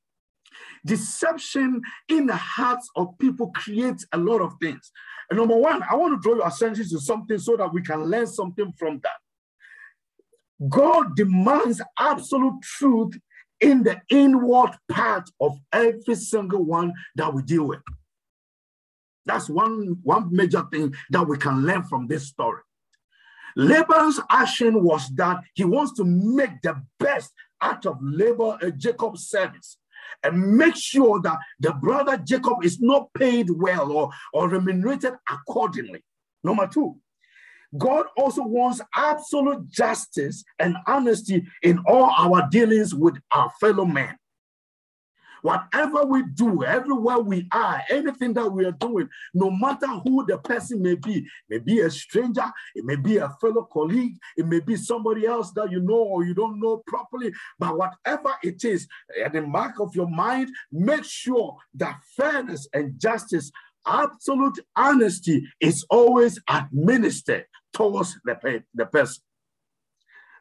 Deception 0.85 1.81
in 2.09 2.25
the 2.25 2.35
hearts 2.35 2.89
of 2.95 3.17
people 3.19 3.51
creates 3.51 4.05
a 4.13 4.17
lot 4.17 4.41
of 4.41 4.53
things. 4.61 4.91
And 5.29 5.39
number 5.39 5.55
one, 5.55 5.83
I 5.89 5.95
want 5.95 6.13
to 6.13 6.19
draw 6.19 6.35
your 6.35 6.47
attention 6.47 6.87
to 6.89 6.99
something 6.99 7.37
so 7.37 7.55
that 7.55 7.71
we 7.71 7.81
can 7.81 8.03
learn 8.05 8.27
something 8.27 8.73
from 8.77 8.99
that. 9.03 10.69
God 10.69 11.15
demands 11.15 11.81
absolute 11.97 12.61
truth 12.61 13.17
in 13.59 13.83
the 13.83 14.01
inward 14.09 14.71
part 14.89 15.29
of 15.39 15.57
every 15.71 16.15
single 16.15 16.63
one 16.63 16.93
that 17.15 17.33
we 17.33 17.43
deal 17.43 17.67
with. 17.67 17.79
That's 19.25 19.49
one, 19.49 19.97
one 20.03 20.29
major 20.31 20.63
thing 20.71 20.93
that 21.09 21.27
we 21.27 21.37
can 21.37 21.65
learn 21.65 21.83
from 21.83 22.07
this 22.07 22.27
story. 22.27 22.61
Laban's 23.55 24.19
action 24.29 24.83
was 24.83 25.09
that 25.15 25.41
he 25.53 25.65
wants 25.65 25.93
to 25.93 26.05
make 26.05 26.61
the 26.61 26.81
best 26.99 27.31
out 27.61 27.85
of 27.85 27.97
labor 28.01 28.57
uh, 28.61 28.69
Jacob's 28.71 29.27
service 29.27 29.77
and 30.23 30.57
make 30.57 30.75
sure 30.75 31.21
that 31.21 31.37
the 31.59 31.73
brother 31.73 32.17
Jacob 32.17 32.63
is 32.63 32.79
not 32.79 33.13
paid 33.13 33.49
well 33.49 33.91
or, 33.91 34.09
or 34.33 34.49
remunerated 34.49 35.13
accordingly. 35.29 36.03
Number 36.43 36.67
two, 36.67 36.97
God 37.77 38.07
also 38.17 38.43
wants 38.43 38.81
absolute 38.95 39.67
justice 39.69 40.43
and 40.59 40.75
honesty 40.87 41.45
in 41.63 41.79
all 41.87 42.11
our 42.17 42.47
dealings 42.49 42.93
with 42.93 43.17
our 43.31 43.49
fellow 43.59 43.85
men. 43.85 44.17
Whatever 45.41 46.05
we 46.05 46.23
do, 46.35 46.63
everywhere 46.63 47.19
we 47.19 47.47
are, 47.51 47.81
anything 47.89 48.33
that 48.35 48.49
we 48.49 48.65
are 48.65 48.71
doing, 48.71 49.09
no 49.33 49.49
matter 49.49 49.87
who 49.87 50.25
the 50.25 50.37
person 50.37 50.81
may 50.81 50.95
be, 50.95 51.25
may 51.49 51.57
be 51.57 51.79
a 51.81 51.89
stranger, 51.89 52.45
it 52.75 52.85
may 52.85 52.95
be 52.95 53.17
a 53.17 53.29
fellow 53.41 53.63
colleague, 53.71 54.17
it 54.37 54.45
may 54.45 54.59
be 54.59 54.75
somebody 54.75 55.25
else 55.25 55.51
that 55.51 55.71
you 55.71 55.79
know 55.79 55.95
or 55.95 56.23
you 56.23 56.33
don't 56.33 56.59
know 56.59 56.83
properly, 56.87 57.31
but 57.57 57.77
whatever 57.77 58.33
it 58.43 58.63
is, 58.63 58.87
at 59.23 59.33
the 59.33 59.41
mark 59.41 59.79
of 59.79 59.95
your 59.95 60.09
mind, 60.09 60.49
make 60.71 61.03
sure 61.03 61.57
that 61.75 61.99
fairness 62.15 62.67
and 62.73 62.99
justice 62.99 63.51
absolute 63.85 64.59
honesty 64.75 65.43
is 65.59 65.85
always 65.89 66.39
administered 66.47 67.45
towards 67.73 68.17
the, 68.25 68.63
the 68.73 68.85
person. 68.85 69.23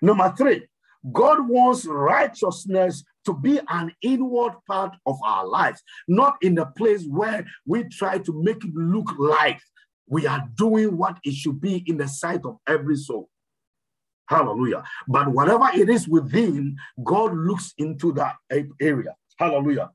Number 0.03 0.33
three, 0.37 0.67
God 1.13 1.49
wants 1.49 1.87
righteousness 1.87 3.05
to 3.25 3.35
be 3.35 3.61
an 3.69 3.93
inward 4.03 4.53
part 4.67 4.97
of 5.07 5.19
our 5.25 5.47
lives, 5.47 5.83
not 6.09 6.37
in 6.43 6.55
the 6.55 6.67
place 6.67 7.05
where 7.07 7.47
we 7.67 7.85
try 7.85 8.19
to 8.19 8.43
make 8.43 8.65
it 8.65 8.75
look 8.75 9.11
like 9.19 9.61
we 10.09 10.27
are 10.27 10.47
doing 10.57 10.97
what 10.97 11.19
it 11.25 11.35
should 11.35 11.61
be 11.61 11.85
in 11.87 11.97
the 11.97 12.09
sight 12.09 12.41
of 12.45 12.57
every 12.67 12.97
soul. 12.97 13.29
Hallelujah. 14.29 14.85
But 15.09 15.29
whatever 15.29 15.69
it 15.75 15.89
is 15.89 16.07
within, 16.07 16.77
God 17.03 17.35
looks 17.35 17.75
into 17.79 18.13
that 18.13 18.37
area. 18.81 19.15
Hallelujah. 19.39 19.91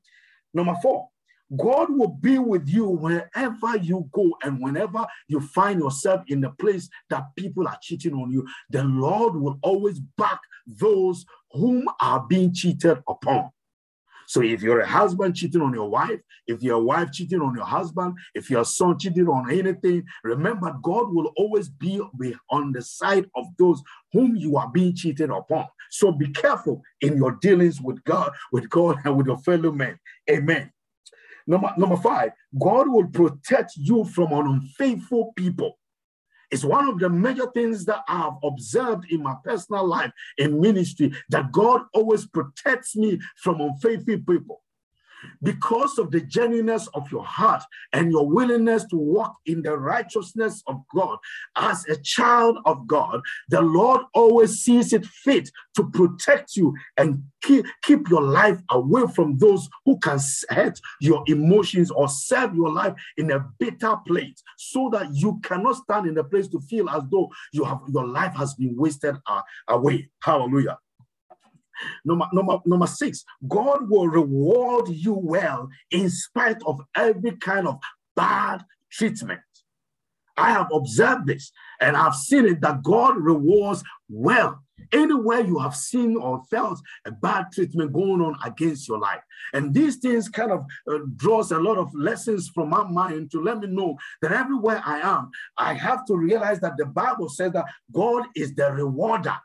Number 0.52 0.74
four, 0.82 1.08
God 1.56 1.96
will 1.96 2.08
be 2.08 2.38
with 2.38 2.68
you 2.68 2.88
wherever 2.88 3.76
you 3.76 4.08
go 4.12 4.36
and 4.42 4.60
whenever 4.60 5.06
you 5.28 5.40
find 5.40 5.80
yourself 5.80 6.22
in 6.26 6.42
a 6.44 6.50
place 6.50 6.88
that 7.10 7.24
people 7.36 7.68
are 7.68 7.78
cheating 7.80 8.14
on 8.14 8.32
you. 8.32 8.46
The 8.70 8.82
Lord 8.82 9.36
will 9.36 9.58
always 9.62 10.00
back 10.00 10.40
those 10.66 11.24
whom 11.52 11.88
are 12.00 12.26
being 12.28 12.52
cheated 12.52 12.98
upon. 13.08 13.50
So 14.26 14.42
if 14.42 14.60
you're 14.60 14.80
a 14.80 14.86
husband 14.86 15.36
cheating 15.36 15.62
on 15.62 15.72
your 15.72 15.88
wife, 15.88 16.20
if 16.48 16.62
you're 16.62 16.82
wife 16.82 17.12
cheating 17.12 17.40
on 17.40 17.54
your 17.54 17.64
husband, 17.64 18.14
if 18.34 18.50
your 18.50 18.64
son 18.64 18.98
cheating 18.98 19.28
on 19.28 19.50
anything, 19.50 20.04
remember 20.24 20.76
God 20.82 21.14
will 21.14 21.32
always 21.36 21.68
be 21.68 22.02
on 22.50 22.72
the 22.72 22.82
side 22.82 23.26
of 23.36 23.46
those 23.56 23.80
whom 24.12 24.34
you 24.34 24.56
are 24.56 24.68
being 24.68 24.96
cheated 24.96 25.30
upon. 25.30 25.66
So 25.90 26.10
be 26.10 26.28
careful 26.28 26.82
in 27.00 27.16
your 27.16 27.32
dealings 27.40 27.80
with 27.80 28.02
God, 28.02 28.32
with 28.50 28.68
God 28.68 28.98
and 29.04 29.16
with 29.16 29.26
your 29.26 29.38
fellow 29.38 29.70
men. 29.70 29.98
Amen. 30.28 30.72
Number, 31.46 31.72
number 31.76 31.96
five, 31.96 32.32
God 32.60 32.88
will 32.88 33.06
protect 33.06 33.76
you 33.76 34.04
from 34.04 34.32
unfaithful 34.32 35.32
people. 35.36 35.78
It's 36.50 36.64
one 36.64 36.88
of 36.88 36.98
the 36.98 37.08
major 37.08 37.50
things 37.52 37.84
that 37.86 38.02
I've 38.08 38.34
observed 38.42 39.06
in 39.10 39.22
my 39.22 39.34
personal 39.44 39.86
life 39.86 40.12
in 40.38 40.60
ministry 40.60 41.12
that 41.30 41.50
God 41.52 41.82
always 41.92 42.26
protects 42.26 42.94
me 42.96 43.18
from 43.36 43.60
unfaithful 43.60 44.18
people 44.26 44.62
because 45.42 45.98
of 45.98 46.10
the 46.10 46.20
genuineness 46.20 46.88
of 46.94 47.10
your 47.10 47.24
heart 47.24 47.62
and 47.92 48.10
your 48.10 48.28
willingness 48.28 48.84
to 48.86 48.96
walk 48.96 49.36
in 49.46 49.62
the 49.62 49.76
righteousness 49.76 50.62
of 50.66 50.80
God 50.94 51.18
as 51.56 51.84
a 51.86 51.96
child 51.96 52.58
of 52.64 52.86
God, 52.86 53.20
the 53.48 53.60
Lord 53.60 54.02
always 54.14 54.60
sees 54.60 54.92
it 54.92 55.04
fit 55.04 55.50
to 55.76 55.88
protect 55.90 56.56
you 56.56 56.74
and 56.96 57.22
keep, 57.42 57.64
keep 57.82 58.08
your 58.08 58.22
life 58.22 58.60
away 58.70 59.02
from 59.14 59.38
those 59.38 59.68
who 59.84 59.98
can 59.98 60.18
hurt 60.50 60.78
your 61.00 61.22
emotions 61.26 61.90
or 61.90 62.08
serve 62.08 62.54
your 62.54 62.70
life 62.70 62.94
in 63.16 63.30
a 63.30 63.44
bitter 63.58 63.96
place 64.06 64.42
so 64.56 64.88
that 64.92 65.14
you 65.14 65.38
cannot 65.42 65.76
stand 65.76 66.06
in 66.06 66.18
a 66.18 66.24
place 66.24 66.48
to 66.48 66.60
feel 66.60 66.88
as 66.90 67.02
though 67.10 67.30
you 67.52 67.64
have 67.64 67.80
your 67.88 68.06
life 68.06 68.34
has 68.34 68.54
been 68.54 68.76
wasted 68.76 69.16
uh, 69.26 69.42
away. 69.68 70.08
Hallelujah. 70.22 70.78
Number, 72.04 72.26
number, 72.32 72.58
number 72.64 72.86
six, 72.86 73.24
God 73.48 73.88
will 73.88 74.08
reward 74.08 74.88
you 74.88 75.14
well 75.14 75.68
in 75.90 76.10
spite 76.10 76.62
of 76.66 76.80
every 76.94 77.32
kind 77.36 77.66
of 77.66 77.78
bad 78.14 78.64
treatment. 78.90 79.40
I 80.36 80.50
have 80.50 80.68
observed 80.72 81.26
this 81.26 81.50
and 81.80 81.96
I've 81.96 82.14
seen 82.14 82.46
it 82.46 82.60
that 82.60 82.82
God 82.82 83.16
rewards 83.16 83.82
well 84.08 84.62
anywhere 84.92 85.40
you 85.40 85.58
have 85.58 85.74
seen 85.74 86.16
or 86.16 86.42
felt 86.50 86.80
a 87.06 87.10
bad 87.10 87.46
treatment 87.52 87.92
going 87.92 88.20
on 88.20 88.36
against 88.44 88.88
your 88.88 88.98
life. 88.98 89.20
And 89.52 89.72
these 89.72 89.96
things 89.96 90.28
kind 90.28 90.52
of 90.52 90.64
uh, 90.90 90.98
draws 91.16 91.52
a 91.52 91.58
lot 91.58 91.78
of 91.78 91.94
lessons 91.94 92.50
from 92.54 92.70
my 92.70 92.84
mind 92.84 93.30
to 93.32 93.40
let 93.40 93.58
me 93.58 93.68
know 93.68 93.96
that 94.22 94.32
everywhere 94.32 94.82
I 94.84 95.00
am, 95.00 95.30
I 95.56 95.74
have 95.74 96.04
to 96.06 96.16
realize 96.16 96.60
that 96.60 96.76
the 96.76 96.86
Bible 96.86 97.28
says 97.28 97.52
that 97.52 97.66
God 97.92 98.26
is 98.34 98.54
the 98.54 98.72
rewarder 98.72 99.36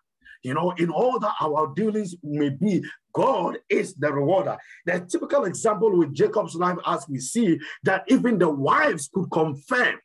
you 0.43 0.53
know, 0.53 0.71
in 0.71 0.89
all 0.89 1.19
that 1.19 1.33
our 1.41 1.74
dealings 1.75 2.15
may 2.24 2.50
be, 2.50 2.83
God 3.13 3.57
is 3.69 3.93
the 3.95 4.12
rewarder. 4.12 4.57
The 4.86 5.05
typical 5.10 5.45
example 5.45 5.95
with 5.98 6.13
Jacob's 6.13 6.55
life, 6.55 6.77
as 6.86 7.05
we 7.10 7.19
see, 7.19 7.60
that 7.83 8.03
even 8.07 8.38
the 8.38 8.50
wives 8.50 9.10
could 9.13 9.29
confirm 9.31 10.00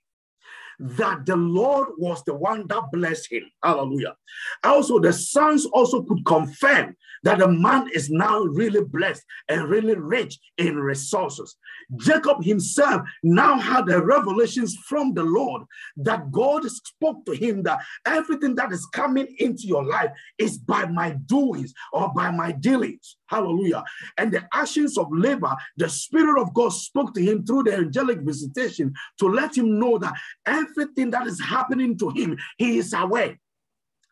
that 0.78 1.26
the 1.26 1.37
Lord 1.37 1.88
was 1.99 2.23
the 2.25 2.35
one 2.35 2.66
that 2.68 2.90
blessed 2.92 3.33
him. 3.33 3.45
Hallelujah. 3.62 4.16
Also, 4.64 4.99
the 4.99 5.12
sons 5.12 5.66
also 5.66 6.02
could 6.02 6.25
confirm 6.25 6.97
that 7.23 7.38
the 7.38 7.49
man 7.49 7.88
is 7.92 8.11
now 8.11 8.40
really 8.40 8.85
blessed 8.85 9.25
and 9.49 9.68
really 9.68 9.97
rich 9.97 10.38
in 10.59 10.76
resources. 10.76 11.56
Jacob 11.97 12.42
himself 12.45 13.02
now 13.23 13.59
had 13.59 13.87
the 13.87 14.02
revelations 14.02 14.76
from 14.87 15.14
the 15.14 15.23
Lord 15.23 15.62
that 15.97 16.30
God 16.30 16.64
spoke 16.71 17.25
to 17.26 17.35
him 17.35 17.62
that 17.64 17.80
everything 18.06 18.54
that 18.56 18.73
is 18.73 18.87
coming 18.87 19.35
into 19.38 19.66
your 19.66 19.85
life 19.85 20.11
is 20.38 20.59
by 20.59 20.87
my 20.87 21.16
doings 21.26 21.73
or 21.92 22.12
by 22.14 22.30
my 22.30 22.52
dealings. 22.52 23.16
Hallelujah. 23.28 23.85
And 24.18 24.33
the 24.33 24.47
actions 24.52 24.97
of 24.97 25.09
Laban, 25.11 25.56
the 25.76 25.88
Spirit 25.88 26.40
of 26.40 26.54
God 26.54 26.71
spoke 26.71 27.14
to 27.14 27.23
him 27.23 27.45
through 27.45 27.64
the 27.64 27.75
angelic 27.75 28.21
visitation 28.21 28.95
to 29.18 29.26
let 29.26 29.56
him 29.56 29.78
know 29.78 29.99
that 29.99 30.14
everything 30.47 31.11
that 31.11 31.26
is 31.26 31.40
happening 31.40 31.99
to 31.99 32.11
him, 32.11 32.37
he 32.56 32.78
is 32.78 32.92
aware. 32.92 33.37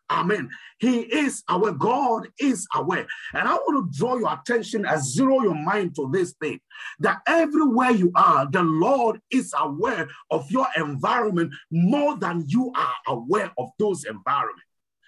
Amen. 0.09 0.49
He 0.77 0.99
is 0.99 1.43
aware. 1.49 1.71
God 1.71 2.27
is 2.39 2.67
aware. 2.75 3.07
And 3.33 3.47
I 3.47 3.55
want 3.55 3.91
to 3.91 3.97
draw 3.97 4.17
your 4.17 4.31
attention 4.33 4.85
and 4.85 5.03
zero 5.03 5.41
your 5.41 5.55
mind 5.55 5.95
to 5.95 6.09
this 6.11 6.33
thing 6.33 6.59
that 6.99 7.21
everywhere 7.25 7.89
you 7.89 8.11
are, 8.15 8.47
the 8.51 8.61
Lord 8.61 9.19
is 9.31 9.53
aware 9.57 10.07
of 10.29 10.49
your 10.51 10.67
environment 10.77 11.53
more 11.71 12.17
than 12.17 12.43
you 12.47 12.71
are 12.75 12.93
aware 13.07 13.51
of 13.57 13.69
those 13.79 14.05
environments. 14.05 14.61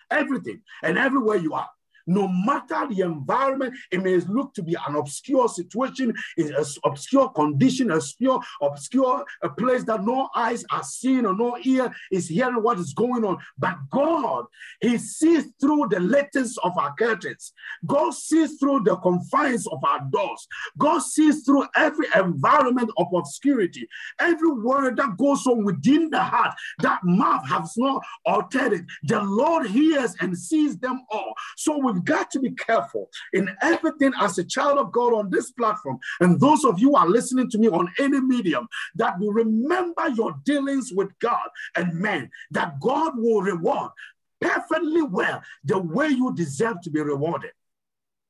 Everything 0.10 0.62
and 0.82 0.98
everywhere 0.98 1.38
you 1.38 1.54
are 1.54 1.70
no 2.08 2.28
matter 2.28 2.88
the 2.90 3.02
environment, 3.02 3.74
it 3.92 4.02
may 4.02 4.18
look 4.18 4.54
to 4.56 4.64
be 4.64 4.76
an 4.88 4.96
obscure 4.96 5.48
situation, 5.50 6.14
an 6.38 6.66
obscure 6.86 7.30
condition, 7.30 7.92
obscure, 7.92 8.42
obscure 8.62 9.26
a 9.44 9.50
place 9.50 9.84
that 9.84 10.04
no 10.04 10.30
eyes 10.36 10.64
are 10.72 10.84
seeing 10.84 11.26
or 11.26 11.36
no 11.36 11.58
ear 11.64 11.94
is 12.12 12.28
hearing 12.28 12.64
what 12.64 12.80
is 12.80 12.94
going 12.94 13.24
on. 13.26 13.38
But 13.58 13.76
God, 13.92 14.46
He 14.82 14.98
sees 14.98 15.46
through 15.60 15.88
the 15.90 16.00
lattice 16.00 16.58
of 16.60 16.78
our 16.78 16.94
curtains. 16.96 17.54
God 17.86 18.14
sees 18.14 18.58
through 18.58 18.82
the 18.84 18.96
confines 18.98 19.68
of 19.68 19.84
our 19.84 20.02
doors. 20.12 20.48
God 20.78 21.00
sees 21.00 21.44
through 21.44 21.66
every 21.76 22.08
environment 22.16 22.90
of 22.98 23.08
obscurity. 23.14 23.88
Every 24.20 24.52
word 24.52 24.98
that 24.98 25.18
goes 25.18 25.46
on 25.46 25.64
within 25.64 26.10
the 26.10 26.20
heart, 26.20 26.54
that 26.80 27.00
mouth 27.04 27.48
has 27.48 27.74
not 27.78 28.04
altered 28.26 28.74
it. 28.74 28.86
The 29.04 29.22
Lord 29.22 29.68
hears 29.68 30.16
and 30.20 30.38
sees 30.38 30.78
them 30.78 31.02
all. 31.12 31.34
So 31.58 31.78
we 31.78 31.97
we've 31.98 32.06
got 32.06 32.30
to 32.32 32.40
be 32.40 32.52
careful 32.52 33.10
in 33.34 33.50
everything 33.62 34.14
as 34.20 34.38
a 34.38 34.44
child 34.44 34.78
of 34.78 34.92
God 34.92 35.14
on 35.14 35.30
this 35.30 35.52
platform. 35.52 35.98
And 36.20 36.40
those 36.40 36.64
of 36.64 36.80
you 36.80 36.96
are 36.96 37.08
listening 37.08 37.50
to 37.52 37.58
me 37.58 37.68
on 37.68 37.92
any 38.00 38.20
medium, 38.20 38.68
that 38.96 39.20
will 39.20 39.34
remember 39.34 40.10
your 40.10 40.36
dealings 40.44 40.92
with 40.94 41.18
God 41.20 41.50
and 41.76 41.94
men, 41.94 42.30
that 42.52 42.80
God 42.80 43.14
will 43.18 43.42
reward 43.42 43.92
perfectly 44.40 45.02
well 45.02 45.42
the 45.64 45.80
way 45.80 46.10
you 46.10 46.34
deserve 46.36 46.82
to 46.82 46.90
be 46.90 47.02
rewarded. 47.02 47.52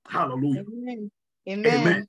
Hallelujah. 0.07 0.63
Amen. 0.67 1.11
Amen. 1.49 1.73
Amen. 1.73 2.07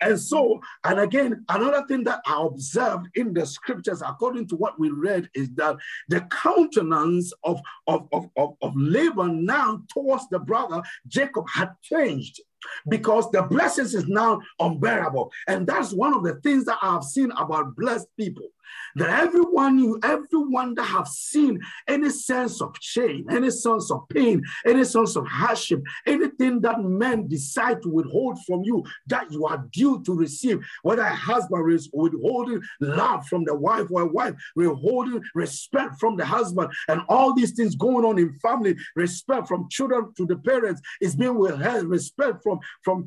And 0.00 0.18
so, 0.18 0.60
and 0.84 1.00
again, 1.00 1.44
another 1.48 1.84
thing 1.86 2.04
that 2.04 2.20
I 2.26 2.44
observed 2.44 3.08
in 3.14 3.32
the 3.32 3.46
scriptures, 3.46 4.02
according 4.02 4.48
to 4.48 4.56
what 4.56 4.78
we 4.78 4.90
read, 4.90 5.28
is 5.34 5.50
that 5.54 5.76
the 6.08 6.22
countenance 6.22 7.32
of, 7.44 7.60
of, 7.86 8.08
of, 8.12 8.28
of, 8.36 8.54
of 8.60 8.72
Laban 8.76 9.44
now 9.44 9.82
towards 9.88 10.28
the 10.28 10.38
brother 10.38 10.82
Jacob 11.06 11.48
had 11.48 11.70
changed 11.82 12.40
because 12.88 13.30
the 13.30 13.42
blessings 13.42 13.94
is 13.94 14.06
now 14.08 14.40
unbearable. 14.58 15.32
And 15.48 15.66
that's 15.66 15.92
one 15.92 16.14
of 16.14 16.22
the 16.22 16.34
things 16.36 16.64
that 16.66 16.78
I've 16.82 17.04
seen 17.04 17.30
about 17.32 17.76
blessed 17.76 18.08
people 18.16 18.48
that 18.96 19.08
everyone 19.08 19.78
you, 19.78 19.98
everyone 20.02 20.74
that 20.74 20.84
have 20.84 21.08
seen 21.08 21.60
any 21.88 22.10
sense 22.10 22.60
of 22.60 22.74
shame, 22.80 23.26
any 23.30 23.50
sense 23.50 23.90
of 23.90 24.08
pain, 24.08 24.42
any 24.66 24.84
sense 24.84 25.16
of 25.16 25.26
hardship, 25.26 25.82
anything 26.06 26.60
that 26.60 26.80
men 26.80 27.28
decide 27.28 27.82
to 27.82 27.88
withhold 27.88 28.38
from 28.44 28.62
you 28.62 28.84
that 29.06 29.30
you 29.30 29.46
are 29.46 29.64
due 29.72 30.02
to 30.04 30.14
receive, 30.14 30.60
whether 30.82 31.02
a 31.02 31.14
husband 31.14 31.72
is 31.72 31.88
withholding 31.92 32.60
love 32.80 33.26
from 33.26 33.44
the 33.44 33.54
wife 33.54 33.86
or 33.90 34.02
a 34.02 34.06
wife 34.06 34.34
withholding 34.56 35.22
respect 35.34 35.98
from 35.98 36.16
the 36.16 36.24
husband, 36.24 36.70
and 36.88 37.02
all 37.08 37.34
these 37.34 37.52
things 37.52 37.74
going 37.74 38.04
on 38.04 38.18
in 38.18 38.38
family, 38.40 38.76
respect 38.96 39.48
from 39.48 39.68
children 39.70 40.12
to 40.16 40.26
the 40.26 40.36
parents 40.36 40.80
is 41.00 41.16
being 41.16 41.38
withheld, 41.38 41.86
respect 41.86 42.42
from 42.42 42.51
from 42.82 43.06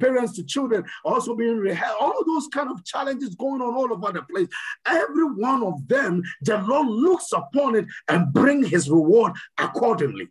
parents 0.00 0.34
to 0.36 0.44
children 0.44 0.84
also 1.04 1.34
being 1.34 1.62
withheld. 1.62 1.96
All 2.00 2.18
of 2.18 2.26
those 2.26 2.48
kind 2.48 2.70
of 2.70 2.84
challenges 2.84 3.34
going 3.34 3.60
on 3.60 3.74
all 3.74 3.92
over 3.92 4.12
the 4.12 4.22
place 4.22 4.48
every 4.86 5.24
one 5.24 5.62
of 5.62 5.86
them, 5.88 6.22
the 6.42 6.58
Lord 6.58 6.88
looks 6.88 7.32
upon 7.32 7.76
it 7.76 7.86
and 8.08 8.32
bring 8.32 8.64
his 8.64 8.90
reward 8.90 9.32
accordingly. 9.58 10.28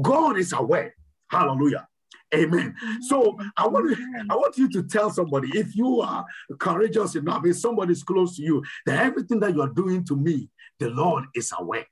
God 0.00 0.38
is 0.38 0.52
aware. 0.52 0.94
Hallelujah. 1.30 1.86
Amen. 2.34 2.74
So 3.02 3.38
I 3.56 3.68
want 3.68 3.96
I 4.28 4.34
want 4.34 4.58
you 4.58 4.68
to 4.70 4.82
tell 4.82 5.10
somebody 5.10 5.56
if 5.56 5.76
you 5.76 6.00
are 6.00 6.24
courageous 6.58 7.14
enough, 7.14 7.46
if 7.46 7.56
somebody's 7.58 8.02
close 8.02 8.36
to 8.36 8.42
you, 8.42 8.62
that 8.86 9.04
everything 9.04 9.38
that 9.40 9.54
you're 9.54 9.68
doing 9.68 10.04
to 10.06 10.16
me, 10.16 10.48
the 10.80 10.90
Lord 10.90 11.24
is 11.34 11.52
aware. 11.56 11.86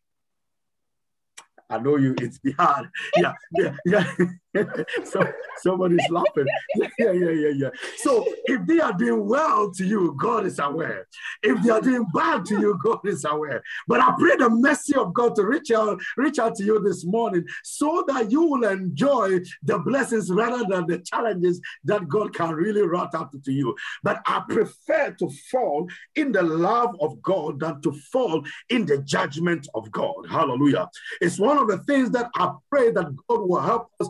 I 1.71 1.79
know 1.79 1.97
you, 1.97 2.15
it's 2.19 2.39
hard. 2.59 2.91
Yeah, 3.17 3.35
yeah, 3.53 3.77
yeah. 3.87 4.15
so 5.05 5.27
somebody's 5.59 6.09
laughing. 6.11 6.47
Yeah, 6.77 6.89
yeah, 6.99 7.13
yeah, 7.13 7.31
yeah. 7.31 7.53
yeah. 7.55 7.69
So 7.97 8.27
if 8.45 8.67
they 8.67 8.81
are 8.81 8.93
doing 8.93 9.27
well 9.27 9.71
to 9.73 9.85
you, 9.85 10.15
God 10.19 10.47
is 10.47 10.59
aware. 10.59 11.07
If 11.43 11.63
they 11.63 11.71
are 11.71 11.81
doing 11.81 12.07
bad 12.15 12.45
to 12.47 12.61
you, 12.61 12.79
God 12.83 13.01
is 13.05 13.25
aware. 13.25 13.63
But 13.89 14.01
I 14.01 14.15
pray 14.19 14.37
the 14.37 14.51
mercy 14.51 14.95
of 14.95 15.15
God 15.15 15.35
to 15.37 15.45
reach 15.45 15.71
out, 15.71 16.01
reach 16.17 16.39
out 16.39 16.55
to 16.57 16.65
you 16.65 16.81
this 16.81 17.05
morning 17.05 17.47
so 17.63 18.05
that 18.09 18.31
you 18.31 18.43
will 18.43 18.65
enjoy 18.65 19.41
the 19.63 19.79
blessings 19.79 20.31
rather 20.31 20.65
than 20.69 20.87
the 20.87 20.99
challenges 20.99 21.61
that 21.85 22.09
God 22.09 22.35
can 22.35 22.55
really 22.55 22.83
write 22.83 23.15
out 23.15 23.33
to 23.33 23.53
you. 23.53 23.75
But 24.03 24.21
I 24.27 24.43
prefer 24.49 25.13
to 25.19 25.31
fall 25.51 25.89
in 26.15 26.33
the 26.33 26.43
love 26.43 26.95
of 27.01 27.23
God 27.23 27.61
than 27.61 27.81
to 27.83 27.93
fall 27.93 28.45
in 28.69 28.85
the 28.85 28.99
judgment 28.99 29.69
of 29.75 29.91
God. 29.91 30.27
Hallelujah. 30.29 30.89
It's 31.21 31.39
one 31.39 31.59
of 31.59 31.69
the 31.69 31.79
things 31.79 32.11
that 32.11 32.31
I 32.35 32.53
pray 32.71 32.91
that 32.91 33.17
God 33.29 33.49
will 33.49 33.61
help 33.61 33.91
us 34.01 34.09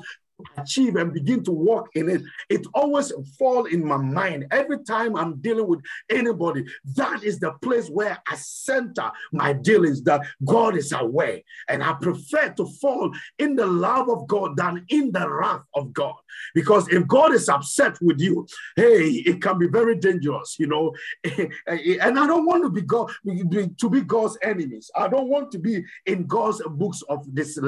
achieve 0.57 0.97
and 0.97 1.13
begin 1.13 1.43
to 1.45 1.53
walk 1.53 1.89
in 1.95 2.09
it, 2.09 2.23
it 2.49 2.67
always 2.75 3.13
fall 3.39 3.65
in 3.65 3.85
my 3.85 3.97
mind. 3.97 4.47
Every 4.51 4.83
time 4.85 5.17
I'm 5.17 5.37
dealing 5.41 5.67
with 5.67 5.81
anybody, 6.11 6.65
that 6.97 7.23
is 7.25 7.39
the 7.39 7.53
place 7.63 7.89
where 7.89 8.19
I 8.29 8.37
center 8.37 9.11
my 9.33 9.53
dealings, 9.53 10.03
that 10.05 10.23
God 10.45 10.77
is 10.77 10.93
aware. 10.93 11.41
And 11.69 11.83
I 11.83 11.95
prefer 11.95 12.51
to 12.51 12.67
fall 12.81 13.13
in 13.39 13.57
the 13.57 13.67
love 13.67 14.09
of 14.09 14.27
God 14.27 14.57
than 14.57 14.85
in 14.89 15.13
the 15.13 15.29
wrath 15.29 15.63
of 15.75 15.93
God. 15.93 16.15
Because 16.55 16.89
if 16.89 17.07
God 17.07 17.33
is 17.33 17.49
upset 17.49 17.99
with 18.01 18.21
you, 18.21 18.47
hey, 18.77 19.09
it 19.27 19.43
can 19.43 19.59
be 19.59 19.67
very 19.67 19.97
dangerous, 19.97 20.57
you 20.59 20.67
know. 20.67 20.95
and 21.25 22.19
I 22.19 22.27
don't 22.27 22.47
want 22.47 22.63
to 22.65 22.71
be 22.71 22.83
God 22.83 23.11
to 23.27 23.91
be 23.91 24.01
God's 24.01 24.39
enemies. 24.43 24.91
I 24.97 25.09
don't 25.09 25.29
want 25.29 25.51
to 25.53 25.59
be 25.59 25.85
in 26.07 26.27
God's 26.27 26.63
books 26.67 27.03
of 27.09 27.25
this 27.35 27.59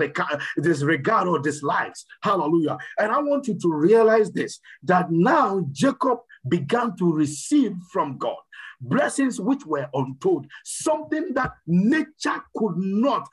disregard 0.61 1.29
or 1.29 1.39
dislikes. 1.39 2.05
Hallelujah. 2.23 2.64
Hallelujah. 2.65 2.85
And 2.99 3.13
I 3.13 3.21
want 3.21 3.49
you 3.49 3.59
to 3.59 3.73
realize 3.73 4.31
this 4.33 4.61
that 4.85 5.11
now 5.11 5.65
Jacob 5.73 6.19
began 6.49 6.97
to 6.99 7.13
receive 7.13 7.73
from 7.93 8.19
God 8.19 8.37
blessings 8.81 9.41
which 9.41 9.65
were 9.65 9.89
untold, 9.95 10.47
something 10.63 11.33
that 11.33 11.53
nature 11.67 12.43
could 12.55 12.77
not 12.77 13.27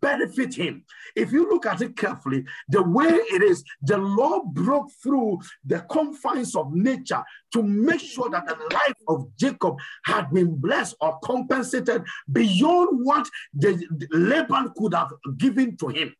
benefit 0.00 0.54
him. 0.54 0.84
If 1.16 1.32
you 1.32 1.48
look 1.48 1.66
at 1.66 1.80
it 1.80 1.96
carefully, 1.96 2.44
the 2.68 2.82
way 2.82 3.08
it 3.08 3.42
is, 3.42 3.64
the 3.82 3.98
Lord 3.98 4.54
broke 4.54 4.90
through 5.02 5.40
the 5.64 5.80
confines 5.90 6.54
of 6.54 6.72
nature 6.72 7.22
to 7.54 7.62
make 7.62 8.00
sure 8.00 8.30
that 8.30 8.46
the 8.46 8.56
life 8.72 8.94
of 9.08 9.26
Jacob 9.36 9.76
had 10.04 10.30
been 10.30 10.54
blessed 10.56 10.94
or 11.00 11.18
compensated 11.24 12.04
beyond 12.30 13.04
what 13.04 13.28
the 13.54 13.84
Laban 14.12 14.72
could 14.76 14.94
have 14.94 15.12
given 15.38 15.76
to 15.78 15.88
him. 15.88 16.14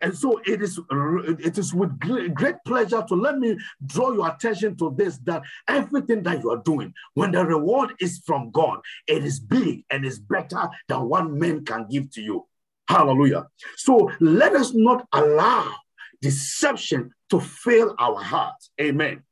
And 0.00 0.16
so 0.16 0.40
it 0.46 0.62
is, 0.62 0.78
it 0.90 1.58
is 1.58 1.74
with 1.74 1.98
great 1.98 2.56
pleasure 2.66 3.04
to 3.08 3.14
let 3.14 3.38
me 3.38 3.56
draw 3.86 4.12
your 4.12 4.28
attention 4.28 4.76
to 4.76 4.94
this 4.96 5.18
that 5.24 5.42
everything 5.66 6.22
that 6.24 6.42
you 6.42 6.50
are 6.50 6.62
doing, 6.64 6.94
when 7.14 7.32
the 7.32 7.44
reward 7.44 7.94
is 8.00 8.22
from 8.24 8.50
God, 8.50 8.80
it 9.06 9.24
is 9.24 9.40
big 9.40 9.84
and 9.90 10.04
is 10.04 10.18
better 10.18 10.68
than 10.88 11.08
what 11.08 11.30
man 11.30 11.64
can 11.64 11.86
give 11.90 12.10
to 12.12 12.22
you. 12.22 12.46
Hallelujah. 12.88 13.48
So 13.76 14.10
let 14.20 14.54
us 14.54 14.72
not 14.74 15.06
allow 15.12 15.74
deception 16.22 17.12
to 17.30 17.40
fill 17.40 17.94
our 17.98 18.22
hearts. 18.22 18.70
Amen. 18.80 19.22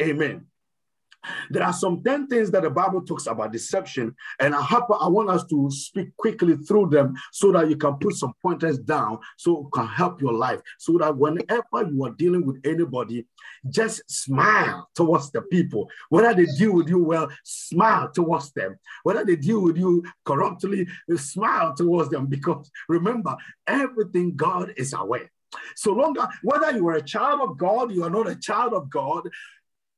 Amen. 0.00 0.46
There 1.50 1.62
are 1.62 1.72
some 1.72 2.02
10 2.02 2.28
things 2.28 2.50
that 2.50 2.62
the 2.62 2.70
Bible 2.70 3.02
talks 3.02 3.26
about 3.26 3.52
deception, 3.52 4.14
and 4.38 4.54
I, 4.54 4.62
hope, 4.62 4.86
I 5.00 5.08
want 5.08 5.30
us 5.30 5.44
to 5.46 5.70
speak 5.70 6.16
quickly 6.16 6.56
through 6.56 6.88
them 6.90 7.14
so 7.32 7.52
that 7.52 7.68
you 7.68 7.76
can 7.76 7.94
put 7.94 8.14
some 8.14 8.32
pointers 8.42 8.78
down 8.78 9.18
so 9.36 9.66
it 9.66 9.72
can 9.72 9.86
help 9.86 10.20
your 10.20 10.32
life. 10.32 10.60
So 10.78 10.96
that 10.98 11.16
whenever 11.16 11.90
you 11.90 12.04
are 12.04 12.10
dealing 12.10 12.46
with 12.46 12.60
anybody, 12.64 13.26
just 13.68 14.02
smile 14.10 14.88
towards 14.94 15.30
the 15.30 15.42
people. 15.42 15.88
Whether 16.08 16.34
they 16.34 16.46
deal 16.56 16.74
with 16.74 16.88
you 16.88 17.04
well, 17.04 17.28
smile 17.44 18.10
towards 18.10 18.52
them. 18.52 18.76
Whether 19.02 19.24
they 19.24 19.36
deal 19.36 19.60
with 19.60 19.76
you 19.76 20.04
corruptly, 20.24 20.86
smile 21.16 21.74
towards 21.74 22.10
them. 22.10 22.26
Because 22.26 22.70
remember, 22.88 23.36
everything 23.66 24.36
God 24.36 24.72
is 24.76 24.94
aware. 24.94 25.30
So 25.74 25.92
long, 25.92 26.16
whether 26.42 26.70
you 26.76 26.86
are 26.88 26.94
a 26.94 27.02
child 27.02 27.40
of 27.40 27.58
God, 27.58 27.92
you 27.92 28.04
are 28.04 28.10
not 28.10 28.28
a 28.28 28.36
child 28.36 28.72
of 28.72 28.88
God, 28.88 29.28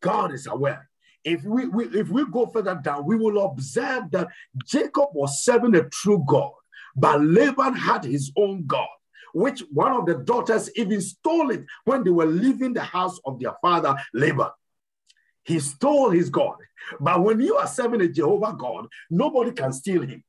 God 0.00 0.32
is 0.32 0.46
aware 0.46 0.88
if 1.24 1.44
we, 1.44 1.68
we, 1.68 1.85
if 1.87 2.08
we 2.08 2.24
go 2.30 2.46
further 2.46 2.80
down, 2.82 3.06
we 3.06 3.16
will 3.16 3.44
observe 3.44 4.11
that 4.11 4.28
Jacob 4.66 5.08
was 5.12 5.44
serving 5.44 5.74
a 5.76 5.88
true 5.88 6.24
God, 6.26 6.52
but 6.96 7.20
Laban 7.22 7.74
had 7.74 8.04
his 8.04 8.32
own 8.37 8.66
God. 8.66 8.88
which 9.32 9.62
one 9.72 9.92
of 9.92 10.06
the 10.06 10.14
daughters 10.14 10.70
even 10.76 11.00
stole 11.00 11.50
it 11.50 11.64
when 11.85 12.04
they 12.04 12.11
were 12.11 12.26
leaving 12.26 12.72
the 12.72 12.82
house 12.82 13.18
of 13.24 13.40
their 13.40 13.54
father 13.61 13.96
Laban. 14.14 14.50
He 15.44 15.58
stole 15.58 16.11
his 16.11 16.30
God. 16.30 16.56
But 17.00 17.22
when 17.22 17.40
you 17.40 17.56
are 17.56 17.66
serving 17.66 18.00
a 18.00 18.08
Jehovah 18.08 18.54
God, 18.56 18.87
nobody 19.11 19.52
can 19.52 19.72
steal 19.72 20.02
him. 20.02 20.22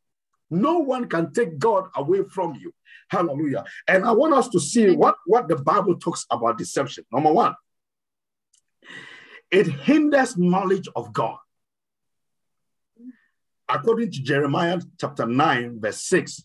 No 0.50 0.80
one 0.80 1.08
can 1.08 1.32
take 1.34 1.58
God 1.60 1.86
away 1.96 2.24
from 2.24 2.56
you. 2.56 2.74
Hallelujah. 3.10 3.64
And 3.88 4.06
I 4.06 4.12
want 4.12 4.34
us 4.34 4.48
to 4.50 4.60
see 4.60 4.92
what, 4.96 5.16
what 5.26 5.48
the 5.48 5.56
Bible 5.56 5.96
talks 5.98 6.26
about 6.32 6.58
deception. 6.58 7.06
Number 7.12 7.32
one, 7.32 7.54
it 9.54 9.68
hinders 9.68 10.36
knowledge 10.36 10.90
of 10.96 11.14
God. 11.14 11.38
According 13.70 14.10
to 14.12 14.24
Jeremiah 14.24 14.80
chapter 15.00 15.28
9, 15.28 15.80
verse 15.80 16.02
6, 16.02 16.44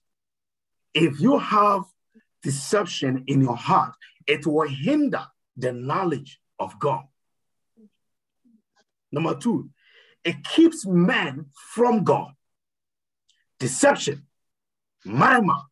if 0.93 1.19
you 1.19 1.39
have 1.39 1.85
deception 2.43 3.25
in 3.27 3.41
your 3.41 3.57
heart, 3.57 3.95
it 4.27 4.47
will 4.47 4.69
hinder 4.69 5.25
the 5.57 5.73
knowledge 5.73 6.39
of 6.59 6.79
God. 6.79 7.05
Number 9.11 9.35
two, 9.35 9.71
it 10.23 10.45
keeps 10.45 10.87
man 10.87 11.47
from 11.73 12.05
God. 12.05 12.33
Deception, 13.59 14.27
mirmah, 15.07 15.63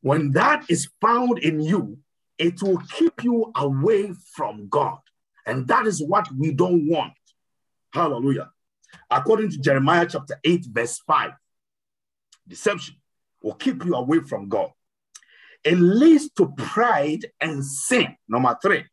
when 0.00 0.32
that 0.32 0.64
is 0.68 0.88
found 1.00 1.38
in 1.38 1.60
you, 1.60 1.98
it 2.38 2.60
will 2.60 2.82
keep 2.92 3.22
you 3.22 3.52
away 3.54 4.12
from 4.34 4.68
God. 4.68 4.98
And 5.46 5.66
that 5.68 5.86
is 5.86 6.02
what 6.02 6.28
we 6.36 6.52
don't 6.52 6.88
want. 6.88 7.14
Hallelujah. 7.92 8.50
According 9.10 9.50
to 9.50 9.58
Jeremiah 9.58 10.06
chapter 10.10 10.38
8, 10.42 10.66
verse 10.66 10.98
5, 11.06 11.30
deception 12.48 12.96
will 13.42 13.54
keep 13.54 13.84
you 13.84 13.94
away 13.94 14.20
from 14.20 14.48
God. 14.48 14.70
It 15.64 15.78
leads 15.78 16.30
to 16.32 16.52
pride 16.56 17.26
and 17.40 17.64
sin. 17.64 18.16
Number 18.28 18.56
three, 18.60 18.84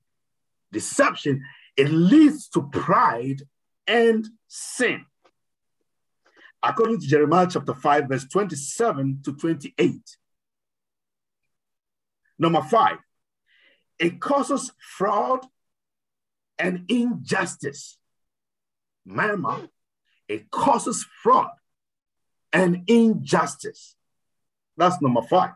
deception, 0.71 1.43
it 1.75 1.89
leads 1.89 2.47
to 2.49 2.63
pride 2.63 3.41
and 3.87 4.27
sin. 4.47 5.05
According 6.61 7.01
to 7.01 7.07
Jeremiah 7.07 7.47
chapter 7.49 7.73
5, 7.73 8.07
verse 8.07 8.25
27 8.25 9.21
to 9.25 9.33
28. 9.33 10.17
Number 12.39 12.61
five, 12.61 12.97
it 13.99 14.19
causes 14.19 14.71
fraud 14.79 15.45
and 16.57 16.85
injustice. 16.87 17.97
Mirmah, 19.07 19.67
it 20.27 20.49
causes 20.49 21.05
fraud 21.21 21.51
and 22.51 22.83
injustice. 22.87 23.95
That's 24.77 25.01
number 25.01 25.21
five. 25.21 25.51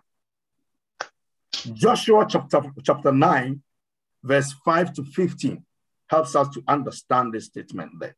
Joshua 1.73 2.25
chapter, 2.29 2.61
chapter 2.83 3.11
9, 3.11 3.61
verse 4.23 4.53
5 4.65 4.93
to 4.93 5.03
15 5.03 5.63
helps 6.07 6.35
us 6.35 6.49
to 6.49 6.63
understand 6.67 7.33
this 7.33 7.45
statement 7.45 7.91
there. 7.99 8.15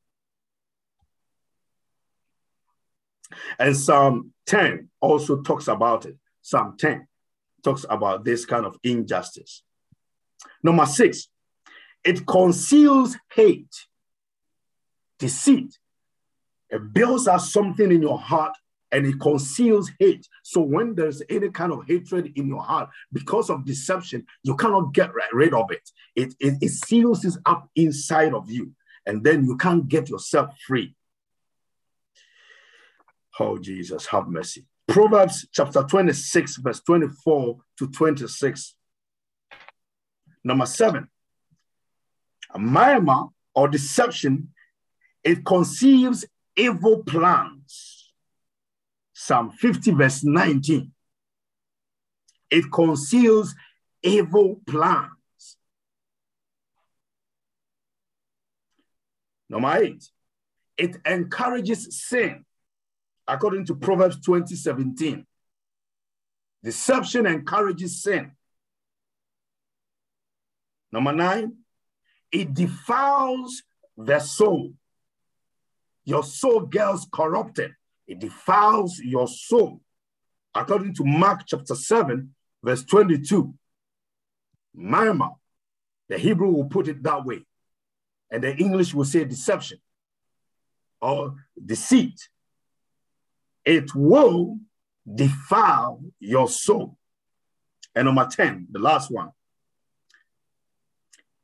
And 3.57 3.75
Psalm 3.75 4.33
10 4.47 4.89
also 4.99 5.41
talks 5.41 5.67
about 5.67 6.05
it. 6.05 6.15
Psalm 6.41 6.75
10 6.77 7.07
talks 7.63 7.85
about 7.89 8.23
this 8.23 8.45
kind 8.45 8.65
of 8.65 8.77
injustice. 8.83 9.63
Number 10.63 10.85
six, 10.85 11.29
it 12.03 12.25
conceals 12.25 13.17
hate, 13.33 13.75
deceit. 15.17 15.77
It 16.69 16.93
builds 16.93 17.27
up 17.27 17.41
something 17.41 17.91
in 17.91 18.01
your 18.01 18.19
heart 18.19 18.55
and 18.91 19.05
it 19.05 19.19
conceals 19.19 19.91
hate. 19.99 20.27
So 20.43 20.61
when 20.61 20.95
there's 20.95 21.21
any 21.29 21.49
kind 21.49 21.71
of 21.71 21.85
hatred 21.87 22.31
in 22.35 22.47
your 22.47 22.61
heart 22.61 22.89
because 23.11 23.49
of 23.49 23.65
deception, 23.65 24.25
you 24.43 24.55
cannot 24.55 24.93
get 24.93 25.11
rid 25.33 25.53
of 25.53 25.71
it. 25.71 25.89
It, 26.15 26.35
it, 26.39 26.55
it 26.61 26.69
seals 26.69 27.21
this 27.21 27.37
up 27.45 27.69
inside 27.75 28.33
of 28.33 28.49
you, 28.49 28.73
and 29.05 29.23
then 29.23 29.45
you 29.45 29.57
can't 29.57 29.87
get 29.87 30.09
yourself 30.09 30.55
free. 30.65 30.95
Oh, 33.39 33.57
Jesus, 33.57 34.05
have 34.07 34.27
mercy. 34.27 34.65
Proverbs 34.87 35.47
chapter 35.51 35.83
26, 35.83 36.57
verse 36.57 36.81
24 36.81 37.57
to 37.77 37.87
26. 37.87 38.75
Number 40.43 40.65
seven, 40.65 41.09
Mirmah 42.57 43.29
or 43.53 43.67
deception, 43.67 44.49
it 45.23 45.45
conceives 45.45 46.25
evil 46.55 47.03
plans. 47.03 48.11
Psalm 49.13 49.51
50, 49.51 49.91
verse 49.91 50.23
19. 50.23 50.91
It 52.49 52.71
conceals 52.71 53.53
evil 54.01 54.61
plans. 54.65 55.09
Number 59.49 59.77
eight, 59.77 60.09
it 60.77 60.97
encourages 61.05 61.87
sin 62.07 62.45
according 63.27 63.65
to 63.65 63.75
Proverbs 63.75 64.19
20 64.21 64.55
17. 64.55 65.25
Deception 66.63 67.25
encourages 67.25 68.01
sin. 68.03 68.31
Number 70.91 71.13
nine, 71.13 71.58
it 72.31 72.53
defiles 72.53 73.63
the 73.97 74.19
soul. 74.19 74.73
Your 76.05 76.23
soul 76.23 76.61
gets 76.61 77.07
corrupted. 77.11 77.71
It 78.07 78.19
defiles 78.19 78.99
your 78.99 79.27
soul. 79.27 79.81
According 80.55 80.95
to 80.95 81.03
Mark 81.03 81.41
chapter 81.45 81.75
7, 81.75 82.33
verse 82.63 82.83
22. 82.83 83.53
Mirmah, 84.75 85.35
the 86.07 86.17
Hebrew 86.17 86.49
will 86.49 86.65
put 86.65 86.87
it 86.87 87.03
that 87.03 87.25
way. 87.25 87.45
And 88.31 88.43
the 88.43 88.55
English 88.55 88.93
will 88.93 89.05
say 89.05 89.23
deception 89.25 89.79
or 91.01 91.35
deceit 91.63 92.19
it 93.65 93.93
will 93.93 94.57
defile 95.13 96.01
your 96.19 96.47
soul. 96.49 96.97
And 97.95 98.05
number 98.05 98.27
10, 98.29 98.67
the 98.71 98.79
last 98.79 99.11
one, 99.11 99.29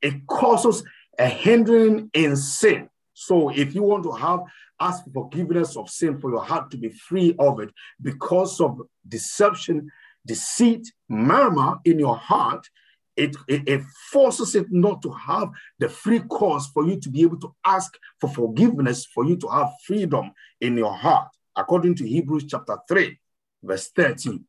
it 0.05 0.27
causes 0.27 0.83
a 1.17 1.27
hindering 1.27 2.09
in 2.13 2.35
sin. 2.35 2.89
So 3.13 3.49
if 3.49 3.73
you 3.73 3.81
want 3.81 4.03
to 4.03 4.11
have 4.11 4.41
ask 4.79 5.03
for 5.05 5.11
forgiveness 5.11 5.75
of 5.77 5.89
sin 5.89 6.19
for 6.19 6.29
your 6.29 6.43
heart 6.43 6.69
to 6.69 6.77
be 6.77 6.89
free 6.89 7.33
of 7.39 7.59
it 7.59 7.69
because 8.01 8.59
of 8.59 8.81
deception, 9.07 9.89
deceit, 10.25 10.85
mirmah 11.09 11.79
in 11.85 11.97
your 11.97 12.17
heart, 12.17 12.67
it, 13.15 13.35
it, 13.47 13.67
it, 13.67 13.81
forces 14.11 14.55
it 14.55 14.67
not 14.69 15.01
to 15.01 15.09
have 15.11 15.47
the 15.79 15.87
free 15.87 16.19
course 16.19 16.67
for 16.67 16.85
you 16.85 16.99
to 16.99 17.09
be 17.09 17.21
able 17.21 17.39
to 17.39 17.55
ask 17.65 17.97
for 18.19 18.29
forgiveness, 18.29 19.05
for 19.05 19.23
you 19.25 19.37
to 19.37 19.47
have 19.47 19.69
freedom 19.87 20.31
in 20.59 20.77
your 20.77 20.93
heart 20.93 21.29
according 21.55 21.95
to 21.95 22.07
Hebrews 22.07 22.45
chapter 22.49 22.77
3, 22.89 23.17
verse 23.63 23.89
13. 23.95 24.43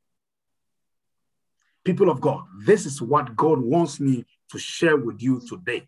People 1.85 2.11
of 2.11 2.21
God, 2.21 2.43
this 2.65 2.85
is 2.85 3.01
what 3.01 3.37
God 3.37 3.61
wants 3.61 4.01
me 4.01 4.25
to 4.51 4.59
share 4.59 4.97
with 4.97 5.23
you 5.23 5.41
today. 5.49 5.87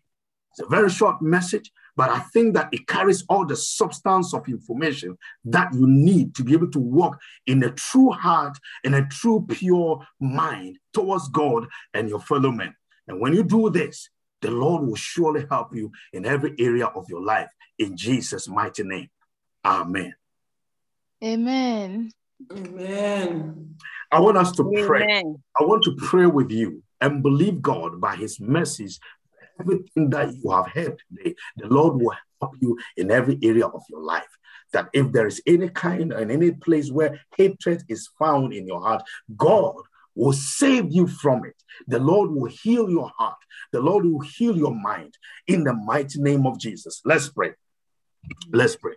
It's 0.51 0.61
a 0.61 0.69
very 0.69 0.89
short 0.89 1.21
message, 1.21 1.71
but 1.95 2.09
I 2.09 2.19
think 2.19 2.55
that 2.55 2.69
it 2.71 2.87
carries 2.87 3.23
all 3.29 3.45
the 3.45 3.55
substance 3.55 4.33
of 4.33 4.47
information 4.47 5.17
that 5.45 5.73
you 5.73 5.87
need 5.87 6.35
to 6.35 6.43
be 6.43 6.53
able 6.53 6.71
to 6.71 6.79
walk 6.79 7.19
in 7.45 7.63
a 7.63 7.71
true 7.71 8.11
heart 8.11 8.57
and 8.83 8.95
a 8.95 9.05
true 9.05 9.45
pure 9.47 10.05
mind 10.19 10.77
towards 10.93 11.29
God 11.29 11.67
and 11.93 12.09
your 12.09 12.19
fellow 12.19 12.51
men. 12.51 12.73
And 13.07 13.19
when 13.19 13.33
you 13.33 13.43
do 13.43 13.69
this, 13.69 14.09
the 14.41 14.51
Lord 14.51 14.83
will 14.83 14.95
surely 14.95 15.45
help 15.49 15.75
you 15.75 15.91
in 16.13 16.25
every 16.25 16.55
area 16.57 16.85
of 16.87 17.05
your 17.09 17.21
life. 17.21 17.49
In 17.77 17.95
Jesus' 17.95 18.47
mighty 18.47 18.83
name. 18.83 19.09
Amen. 19.65 20.13
Amen. 21.23 22.11
Amen. 22.51 23.75
I 24.11 24.19
want 24.19 24.37
us 24.37 24.51
to 24.53 24.63
pray. 24.63 25.03
Amen. 25.03 25.35
I 25.59 25.63
want 25.63 25.83
to 25.83 25.95
pray 25.97 26.25
with 26.25 26.51
you 26.51 26.81
and 27.01 27.23
believe 27.23 27.61
God 27.61 27.99
by 27.99 28.15
his 28.15 28.39
mercies. 28.39 28.99
Everything 29.59 30.09
that 30.11 30.33
you 30.33 30.51
have 30.51 30.67
heard 30.67 31.01
today, 31.09 31.35
the 31.57 31.67
Lord 31.67 32.01
will 32.01 32.15
help 32.41 32.55
you 32.61 32.77
in 32.95 33.11
every 33.11 33.37
area 33.43 33.65
of 33.65 33.83
your 33.89 34.01
life. 34.01 34.27
That 34.71 34.89
if 34.93 35.11
there 35.11 35.27
is 35.27 35.41
any 35.45 35.69
kind 35.69 36.13
and 36.13 36.31
any 36.31 36.51
place 36.51 36.91
where 36.91 37.19
hatred 37.35 37.83
is 37.89 38.09
found 38.17 38.53
in 38.53 38.67
your 38.67 38.81
heart, 38.81 39.03
God 39.35 39.75
will 40.15 40.33
save 40.33 40.91
you 40.91 41.07
from 41.07 41.45
it. 41.45 41.55
The 41.87 41.99
Lord 41.99 42.31
will 42.31 42.49
heal 42.49 42.89
your 42.89 43.11
heart. 43.17 43.37
The 43.71 43.81
Lord 43.81 44.05
will 44.05 44.21
heal 44.21 44.55
your 44.55 44.75
mind 44.75 45.17
in 45.47 45.63
the 45.63 45.73
mighty 45.73 46.21
name 46.21 46.45
of 46.45 46.59
Jesus. 46.59 47.01
Let's 47.05 47.29
pray. 47.29 47.53
Let's 48.51 48.75
pray. 48.75 48.95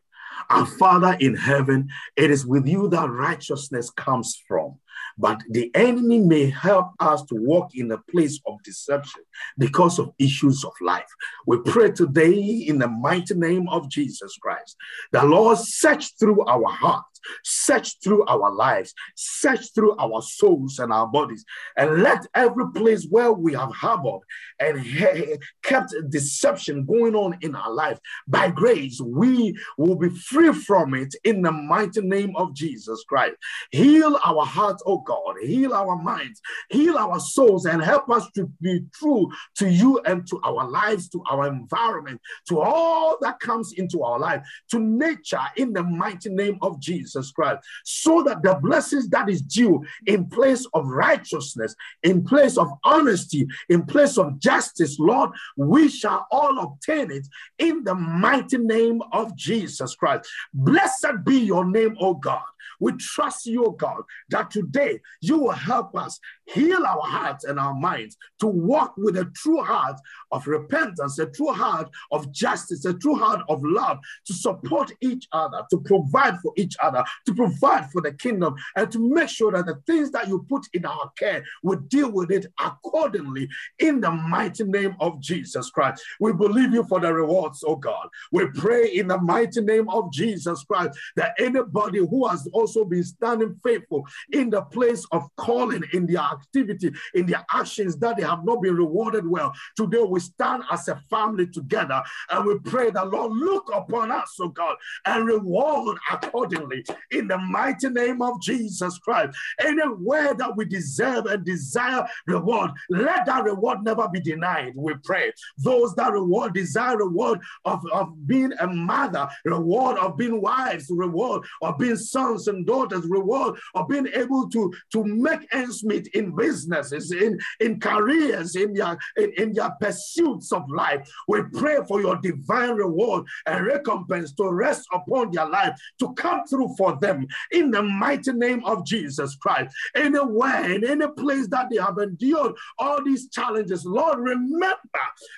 Our 0.51 0.67
Father 0.67 1.17
in 1.21 1.37
heaven, 1.37 1.89
it 2.17 2.31
is 2.31 2.47
with 2.47 2.67
you 2.67 2.89
that 2.89 3.09
righteousness 3.11 3.91
comes 3.91 4.41
from. 4.49 4.79
But 5.19 5.43
the 5.51 5.71
enemy 5.75 6.21
may 6.21 6.47
help 6.47 6.93
us 7.01 7.23
to 7.25 7.35
walk 7.35 7.71
in 7.75 7.91
a 7.91 7.99
place 7.99 8.41
of 8.47 8.63
deception 8.65 9.23
because 9.59 9.99
of 9.99 10.13
issues 10.19 10.65
of 10.65 10.73
life. 10.81 11.09
We 11.47 11.59
pray 11.59 11.91
today 11.93 12.33
in 12.33 12.79
the 12.79 12.89
mighty 12.89 13.35
name 13.35 13.69
of 13.69 13.89
Jesus 13.89 14.37
Christ. 14.41 14.77
The 15.13 15.25
Lord 15.25 15.59
search 15.59 16.19
through 16.19 16.45
our 16.45 16.69
heart 16.69 17.05
search 17.45 17.97
through 18.03 18.25
our 18.27 18.51
lives, 18.53 18.95
search 19.17 19.75
through 19.75 19.97
our 19.99 20.23
souls 20.23 20.79
and 20.79 20.93
our 20.93 21.07
bodies, 21.07 21.45
and 21.77 22.03
let 22.03 22.27
every 22.35 22.71
place 22.73 23.07
where 23.09 23.33
we 23.33 23.53
have 23.55 23.73
harbored 23.73 24.21
and 24.59 24.81
he- 24.81 25.37
kept 25.63 25.93
deception 26.11 26.85
going 26.85 27.15
on 27.15 27.37
in 27.41 27.55
our 27.55 27.73
life, 27.73 27.99
by 28.29 28.51
grace, 28.51 29.01
we 29.01 29.57
will 29.79 29.97
be 29.97 30.09
free 30.09 30.53
from 30.53 30.95
it 30.95 31.15
in 31.25 31.43
the 31.43 31.53
mighty 31.53 32.01
name 32.01 32.35
of 32.37 32.55
Jesus 32.55 33.05
Christ. 33.09 33.37
Heal 33.71 34.19
our 34.25 34.45
hearts, 34.45 34.83
oh 34.87 34.99
God, 34.99 35.37
heal 35.43 35.75
our 35.75 35.97
minds, 35.97 36.41
heal 36.71 36.97
our 36.97 37.19
souls, 37.21 37.67
and 37.67 37.83
help 37.83 38.11
us 38.11 38.29
to 38.35 38.51
be 38.61 38.81
true 38.95 39.29
to 39.57 39.69
you 39.69 40.01
and 40.07 40.27
to 40.29 40.41
our 40.45 40.69
lives, 40.69 41.09
to 41.11 41.23
our 41.31 41.47
environment, 41.47 42.21
to 42.49 42.61
all 42.61 43.17
that 43.21 43.41
comes 43.41 43.73
into 43.73 44.03
our 44.03 44.19
life, 44.19 44.43
to 44.71 44.79
nature 44.79 45.41
in 45.57 45.73
the 45.73 45.83
mighty 45.83 46.31
name 46.31 46.59
of 46.63 46.81
Jesus 46.81 47.12
Christ, 47.33 47.61
so 47.85 48.23
that 48.23 48.43
the 48.43 48.55
blessings 48.63 49.09
that 49.11 49.29
is 49.29 49.43
due 49.43 49.85
in 50.07 50.27
place 50.27 50.67
of 50.75 50.87
righteousness, 50.87 51.75
in 52.03 52.25
place 52.25 52.57
of 52.57 52.73
honesty, 52.85 53.47
in 53.69 53.85
place 53.85 54.19
of 54.19 54.39
justice, 54.39 54.99
Lord, 54.99 55.31
we 55.57 55.89
shall 55.89 56.27
all 56.31 56.59
obtain 56.59 57.11
it 57.11 57.27
in 57.59 57.85
the 57.85 57.95
mighty 57.95 58.59
name 58.59 59.01
of 59.13 59.37
Jesus 59.37 59.95
Christ. 59.95 60.29
Blessed 60.55 61.25
be 61.25 61.39
your 61.39 61.65
name, 61.65 61.97
O 62.01 62.15
God. 62.15 62.43
We 62.83 62.93
trust 62.95 63.47
you, 63.47 63.77
God, 63.79 64.03
that 64.31 64.51
today 64.51 64.99
you 65.21 65.39
will 65.39 65.53
help 65.53 65.97
us 65.97 66.19
heal 66.47 66.85
our 66.85 67.03
hearts 67.03 67.45
and 67.45 67.61
our 67.61 67.75
minds 67.75 68.17
to 68.41 68.49
walk 68.49 68.95
with 68.97 69.17
a 69.17 69.27
true 69.37 69.63
heart 69.63 70.01
of 70.33 70.49
repentance, 70.49 71.17
a 71.21 71.27
true 71.27 71.53
heart 71.53 71.89
of 72.11 72.33
justice, 72.33 72.85
a 72.85 72.95
true 72.95 73.15
heart 73.15 73.43
of 73.49 73.63
love, 73.63 73.99
to 74.27 74.33
support 74.33 74.91
each 75.01 75.29
other, 75.31 75.63
to 75.71 75.79
provide 75.79 76.41
for 76.41 76.53
each 76.57 76.75
other, 76.83 77.05
to 77.25 77.33
provide 77.35 77.89
for 77.93 78.03
the 78.03 78.13
kingdom, 78.15 78.57
and 78.75 78.91
to 78.91 78.99
make 79.15 79.29
sure 79.29 79.53
that 79.53 79.67
the 79.67 79.81
things 79.87 80.11
that 80.11 80.27
you 80.27 80.45
put 80.49 80.67
in 80.73 80.85
our 80.85 81.09
care, 81.17 81.45
we 81.63 81.77
deal 81.87 82.11
with 82.11 82.33
it 82.33 82.47
accordingly 82.59 83.49
in 83.79 84.01
the 84.01 84.11
mighty 84.11 84.65
name 84.65 84.97
of 84.99 85.21
Jesus 85.21 85.71
Christ. 85.71 86.03
We 86.19 86.33
believe 86.33 86.75
you 86.75 86.83
for 86.83 86.99
the 86.99 87.13
rewards, 87.15 87.63
oh 87.65 87.77
God. 87.77 88.09
We 88.33 88.47
pray 88.49 88.89
in 88.89 89.07
the 89.07 89.19
mighty 89.19 89.61
name 89.61 89.89
of 89.89 90.13
Jesus 90.13 90.65
Christ 90.65 90.99
that 91.15 91.35
anybody 91.39 91.99
who 91.99 92.27
has 92.27 92.49
also 92.53 92.72
been 92.89 93.05
standing 93.05 93.59
faithful 93.63 94.07
in 94.33 94.51
the 94.51 94.63
place 94.63 95.07
of 95.13 95.29
calling 95.37 95.83
in 95.93 96.07
their 96.07 96.23
activity, 96.23 96.93
in 97.15 97.27
their 97.27 97.45
actions 97.53 97.97
that 97.99 98.17
they 98.17 98.23
have 98.23 98.45
not 98.45 98.63
been 98.63 98.77
rewarded 98.77 99.27
well, 99.27 99.53
today 99.77 100.03
we 100.03 100.21
stand 100.21 100.63
as 100.71 100.89
a 100.89 100.97
family 101.11 101.47
together 101.47 102.03
and 102.31 102.47
we 102.47 102.59
pray 102.61 102.91
that 102.91 103.09
Lord 103.09 103.33
look 103.33 103.71
upon 103.75 104.11
us, 104.11 104.37
oh 104.41 104.49
God, 104.49 104.77
and 105.07 105.27
reward 105.27 105.99
accordingly 106.11 106.85
in 107.11 107.29
the 107.29 107.39
mighty 107.39 107.89
name 107.89 108.23
of 108.23 108.41
Jesus 108.41 108.99
Christ. 108.99 109.37
Anywhere 109.61 110.35
that 110.35 110.57
we 110.57 110.65
deserve 110.65 111.27
and 111.27 111.45
desire 111.45 112.07
reward, 112.27 112.71
let 112.91 113.27
that 113.27 113.45
reward 113.45 113.79
never 113.83 114.09
be 114.09 114.21
denied. 114.21 114.73
We 114.77 114.95
pray. 115.05 115.33
Those 115.59 115.95
that 115.97 116.13
reward 116.13 116.55
desire 116.55 116.97
reward 116.97 117.41
of, 117.65 117.85
of 117.93 118.27
being 118.27 118.53
a 118.61 118.67
mother, 118.67 119.29
reward 119.45 119.99
of 119.99 120.17
being 120.17 120.41
wives, 120.41 120.87
reward 120.91 121.45
of 121.61 121.79
being 121.79 121.97
sons 121.97 122.49
and 122.53 122.67
daughters, 122.67 123.05
reward 123.07 123.59
of 123.75 123.89
being 123.89 124.09
able 124.15 124.49
to, 124.51 124.73
to 124.93 125.05
make 125.05 125.47
ends 125.53 125.85
meet 125.85 126.09
in 126.09 126.35
businesses, 126.35 127.13
in, 127.13 127.39
in 127.61 127.81
careers, 127.81 128.57
in 128.57 128.75
your, 128.75 128.97
in, 129.17 129.33
in 129.37 129.53
their 129.53 129.71
pursuits 129.81 130.53
of 130.53 130.69
life. 130.71 131.09
We 131.29 131.43
pray 131.53 131.79
for 131.89 132.01
your 132.01 132.17
divine 132.17 132.75
reward 132.75 133.25
and 133.47 133.67
recompense 133.67 134.33
to 134.35 134.51
rest 134.51 134.87
upon 134.93 135.33
their 135.33 135.49
life, 135.49 135.79
to 136.01 136.13
come 136.15 136.47
through 136.47 136.75
for 136.77 136.99
them 137.01 137.27
in 137.51 137.71
the 137.71 137.83
mighty 137.83 138.33
name 138.33 138.65
of 138.65 138.87
Jesus 138.87 139.37
Christ. 139.37 139.75
Anywhere, 139.95 140.71
in 140.71 140.85
any 140.85 141.09
place 141.09 141.49
that 141.49 141.69
they 141.71 141.77
have 141.77 141.99
endured 141.99 142.53
all 142.79 143.03
these 143.05 143.29
challenges, 143.31 143.85
Lord, 143.85 144.19
remember, 144.19 144.77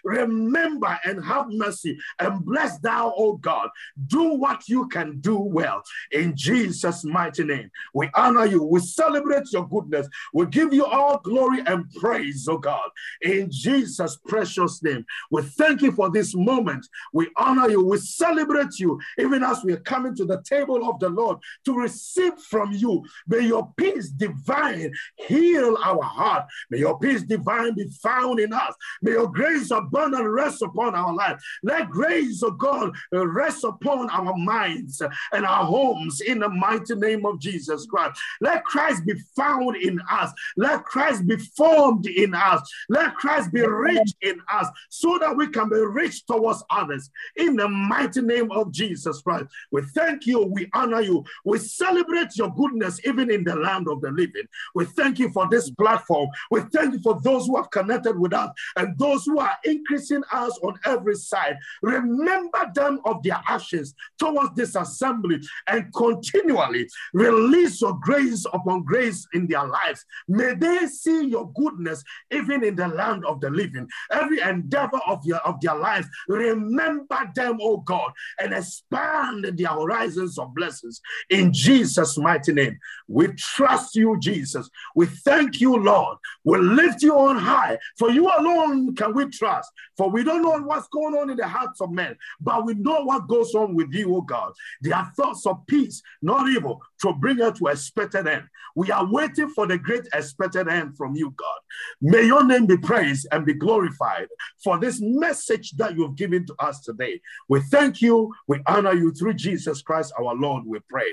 remember 0.05 0.99
and 1.05 1.25
have 1.25 1.47
mercy 1.49 1.99
and 2.19 2.45
bless 2.45 2.79
thou, 2.79 3.13
oh 3.17 3.37
God. 3.37 3.69
Do 4.07 4.35
what 4.35 4.69
you 4.69 4.89
can 4.89 5.21
do 5.21 5.39
well 5.39 5.83
in 6.11 6.37
Jesus' 6.37 7.04
mighty 7.05 7.45
name. 7.45 7.71
We 7.93 8.11
honor 8.15 8.47
you, 8.47 8.63
we 8.63 8.81
celebrate 8.81 9.53
your 9.53 9.69
goodness, 9.69 10.09
we 10.33 10.47
give 10.47 10.73
you 10.73 10.85
all 10.85 11.19
glory 11.19 11.63
and 11.67 11.91
praise, 11.95 12.47
oh 12.49 12.59
God, 12.59 12.89
in 13.23 13.51
Jesus' 13.51 14.17
precious 14.27 14.83
name. 14.83 15.05
We 15.31 15.43
thank 15.43 15.83
you 15.83 15.93
for 15.93 16.11
this 16.11 16.35
moment. 16.35 16.87
We 17.13 17.29
honor 17.37 17.71
you, 17.71 17.85
we 17.85 17.99
celebrate 17.99 18.79
you, 18.79 19.01
even 19.19 19.43
as 19.43 19.63
we 19.65 19.73
are 19.73 19.79
coming 19.79 20.15
to 20.17 20.25
the 20.25 20.43
table 20.43 20.89
of 20.89 20.99
the 21.01 21.09
Lord 21.09 21.39
to 21.65 21.75
receive 21.75 22.39
from 22.39 22.73
you. 22.73 23.05
May 23.27 23.41
your 23.41 23.73
peace 23.77 24.09
divine 24.11 24.93
heal 25.17 25.77
our 25.83 26.03
heart. 26.03 26.47
May 26.71 26.79
your 26.79 26.99
peace 26.99 27.23
divine 27.23 27.75
be 27.75 27.89
found 28.03 28.41
in 28.41 28.53
us. 28.53 28.75
May 29.03 29.13
your 29.13 29.31
grace 29.31 29.71
abundant 29.71 30.27
rest 30.29 30.63
upon 30.63 30.95
our 30.95 31.15
life. 31.15 31.41
Let 31.63 31.91
grace 31.91 32.43
of 32.43 32.59
God 32.59 32.93
rest 33.13 33.65
upon 33.65 34.11
our 34.11 34.37
minds 34.37 35.03
and 35.33 35.47
our 35.47 35.65
homes 35.65 36.21
in 36.21 36.41
the 36.41 36.49
mighty 36.49 36.94
name 36.95 37.27
of 37.27 37.39
Jesus 37.39 37.87
Christ. 37.87 38.21
Let 38.41 38.65
Christ 38.65 39.05
be 39.07 39.15
found 39.37 39.77
in 39.77 40.01
us. 40.11 40.33
Let 40.57 40.85
Christ 40.85 41.27
be 41.27 41.37
formed 41.37 42.07
in 42.07 42.35
us. 42.35 42.61
Let 42.89 43.15
Christ 43.17 43.53
be 43.53 43.63
rich 43.63 44.13
in 44.23 44.41
us 44.53 44.69
so 44.89 45.19
that 45.19 45.37
we 45.37 45.49
can 45.49 45.69
be 45.69 45.77
rich 45.77 46.27
towards 46.27 46.63
others 46.71 47.11
in 47.37 47.57
the 47.57 47.69
mighty 47.69 48.21
name 48.21 48.51
of 48.51 48.73
Jesus 48.73 49.21
Christ. 49.21 49.47
We 49.71 49.83
thank 49.95 50.27
you. 50.27 50.43
We 50.45 50.69
honor 50.75 51.01
you. 51.01 51.25
We 51.45 51.59
celebrate 51.59 52.37
your 52.37 52.53
goodness 52.55 53.01
even 53.05 53.31
in 53.31 53.45
the 53.45 53.57
land 53.57 53.89
of 53.89 54.01
the 54.01 54.11
living. 54.11 54.47
We 54.75 54.85
thank 54.85 55.19
you 55.19 55.31
for 55.31 55.49
this 55.51 55.71
platform. 55.71 56.29
We 56.51 56.61
thank 56.61 56.95
you 56.95 57.01
for 57.01 57.21
those 57.23 57.47
who 57.47 57.57
have 57.57 57.71
connected 57.71 58.19
with 58.19 58.33
us 58.33 58.51
and 58.77 58.99
those 58.99 59.25
who 59.25 59.39
are 59.39 59.57
increasing 59.65 60.23
us 60.33 60.59
on 60.63 60.79
every 60.85 61.17
side. 61.17 61.59
Remember 61.83 62.71
them 62.75 63.01
of 63.05 63.23
their 63.23 63.41
actions 63.49 63.95
towards 64.19 64.55
this 64.55 64.75
assembly 64.77 65.41
and 65.67 65.93
continually 65.95 66.84
release 67.13 67.81
your 67.81 67.99
grace 68.01 68.45
upon 68.53 68.85
grace 68.85 69.27
in 69.33 69.47
their 69.47 69.67
lives. 69.67 70.05
May 70.29 70.55
they 70.55 70.87
see 70.87 71.29
your 71.29 71.53
goodness 71.53 72.03
even 72.31 72.65
in 72.65 72.77
the 72.77 72.89
land 72.89 73.25
of 73.25 73.41
the 73.41 73.51
living. 73.51 73.89
Every 74.11 74.41
endeavor 74.41 75.01
of, 75.07 75.25
your, 75.25 75.39
of 75.39 75.61
their 75.61 75.77
lives, 75.77 76.07
remember 76.29 77.31
them, 77.35 77.59
oh 77.61 77.79
God, 77.79 78.13
and 78.39 78.53
expand 78.53 79.45
their 79.57 79.69
horizons 79.69 80.39
of 80.39 80.55
blessings 80.55 81.01
in 81.31 81.53
Jesus' 81.53 82.19
mighty 82.19 82.53
name. 82.53 82.79
We 83.09 83.29
trust 83.35 83.97
you, 83.97 84.19
Jesus. 84.19 84.69
We 84.95 85.07
thank 85.07 85.61
you, 85.61 85.77
Lord. 85.77 86.19
We 86.45 86.59
lift 86.59 87.03
you 87.03 87.17
on 87.17 87.37
high. 87.37 87.79
For 87.99 88.11
you 88.11 88.27
alone 88.27 88.95
can 88.95 89.15
we 89.15 89.27
trust. 89.27 89.71
For 89.97 90.11
we 90.11 90.25
don't 90.25 90.43
know 90.43 90.59
what's 90.63 90.89
going 90.89 91.15
on 91.15 91.31
in 91.31 91.37
the 91.37 91.47
hearts 91.47 91.81
of 91.81 91.91
men, 91.91 92.17
but 92.41 92.65
we 92.65 92.75
know 92.75 93.05
what 93.05 93.29
goes 93.29 93.55
on 93.55 93.75
with 93.75 93.93
you, 93.93 94.15
oh 94.17 94.23
God. 94.23 94.53
They 94.83 94.93
are 94.93 95.11
thoughts 95.17 95.47
of 95.47 95.67
peace, 95.67 96.03
not 96.23 96.49
evil, 96.49 96.74
to 97.03 97.13
bring 97.13 97.41
us 97.41 97.59
to 97.59 97.67
expected 97.67 98.27
end. 98.27 98.45
We 98.77 98.91
are 98.91 99.11
waiting 99.11 99.49
for 99.51 99.67
the 99.67 99.79
great 99.79 100.07
expected 100.13 100.69
end 100.69 100.97
from 100.97 101.15
you, 101.15 101.33
God. 101.37 101.59
May 102.01 102.27
your 102.27 102.45
name 102.45 102.67
be 102.67 102.77
praised 102.77 103.27
and 103.31 103.47
be 103.47 103.55
glorified 103.55 104.29
for 104.63 104.79
this 104.79 104.99
message 105.01 105.73
that 105.73 105.97
you've 105.97 106.17
given 106.17 106.47
to 106.47 106.55
us 106.59 106.81
today. 106.81 107.21
We 107.49 107.61
thank 107.61 108.03
you. 108.03 108.33
We 108.49 108.61
honor 108.67 108.95
you 108.95 109.13
through 109.13 109.35
Jesus 109.35 109.83
Christ, 109.83 110.13
our 110.19 110.35
Lord. 110.35 110.65
We 110.67 110.81
pray. 110.89 111.13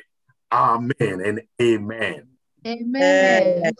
Amen 0.51 0.91
and 0.99 1.41
amen. 1.61 2.27
Amen. 2.65 3.71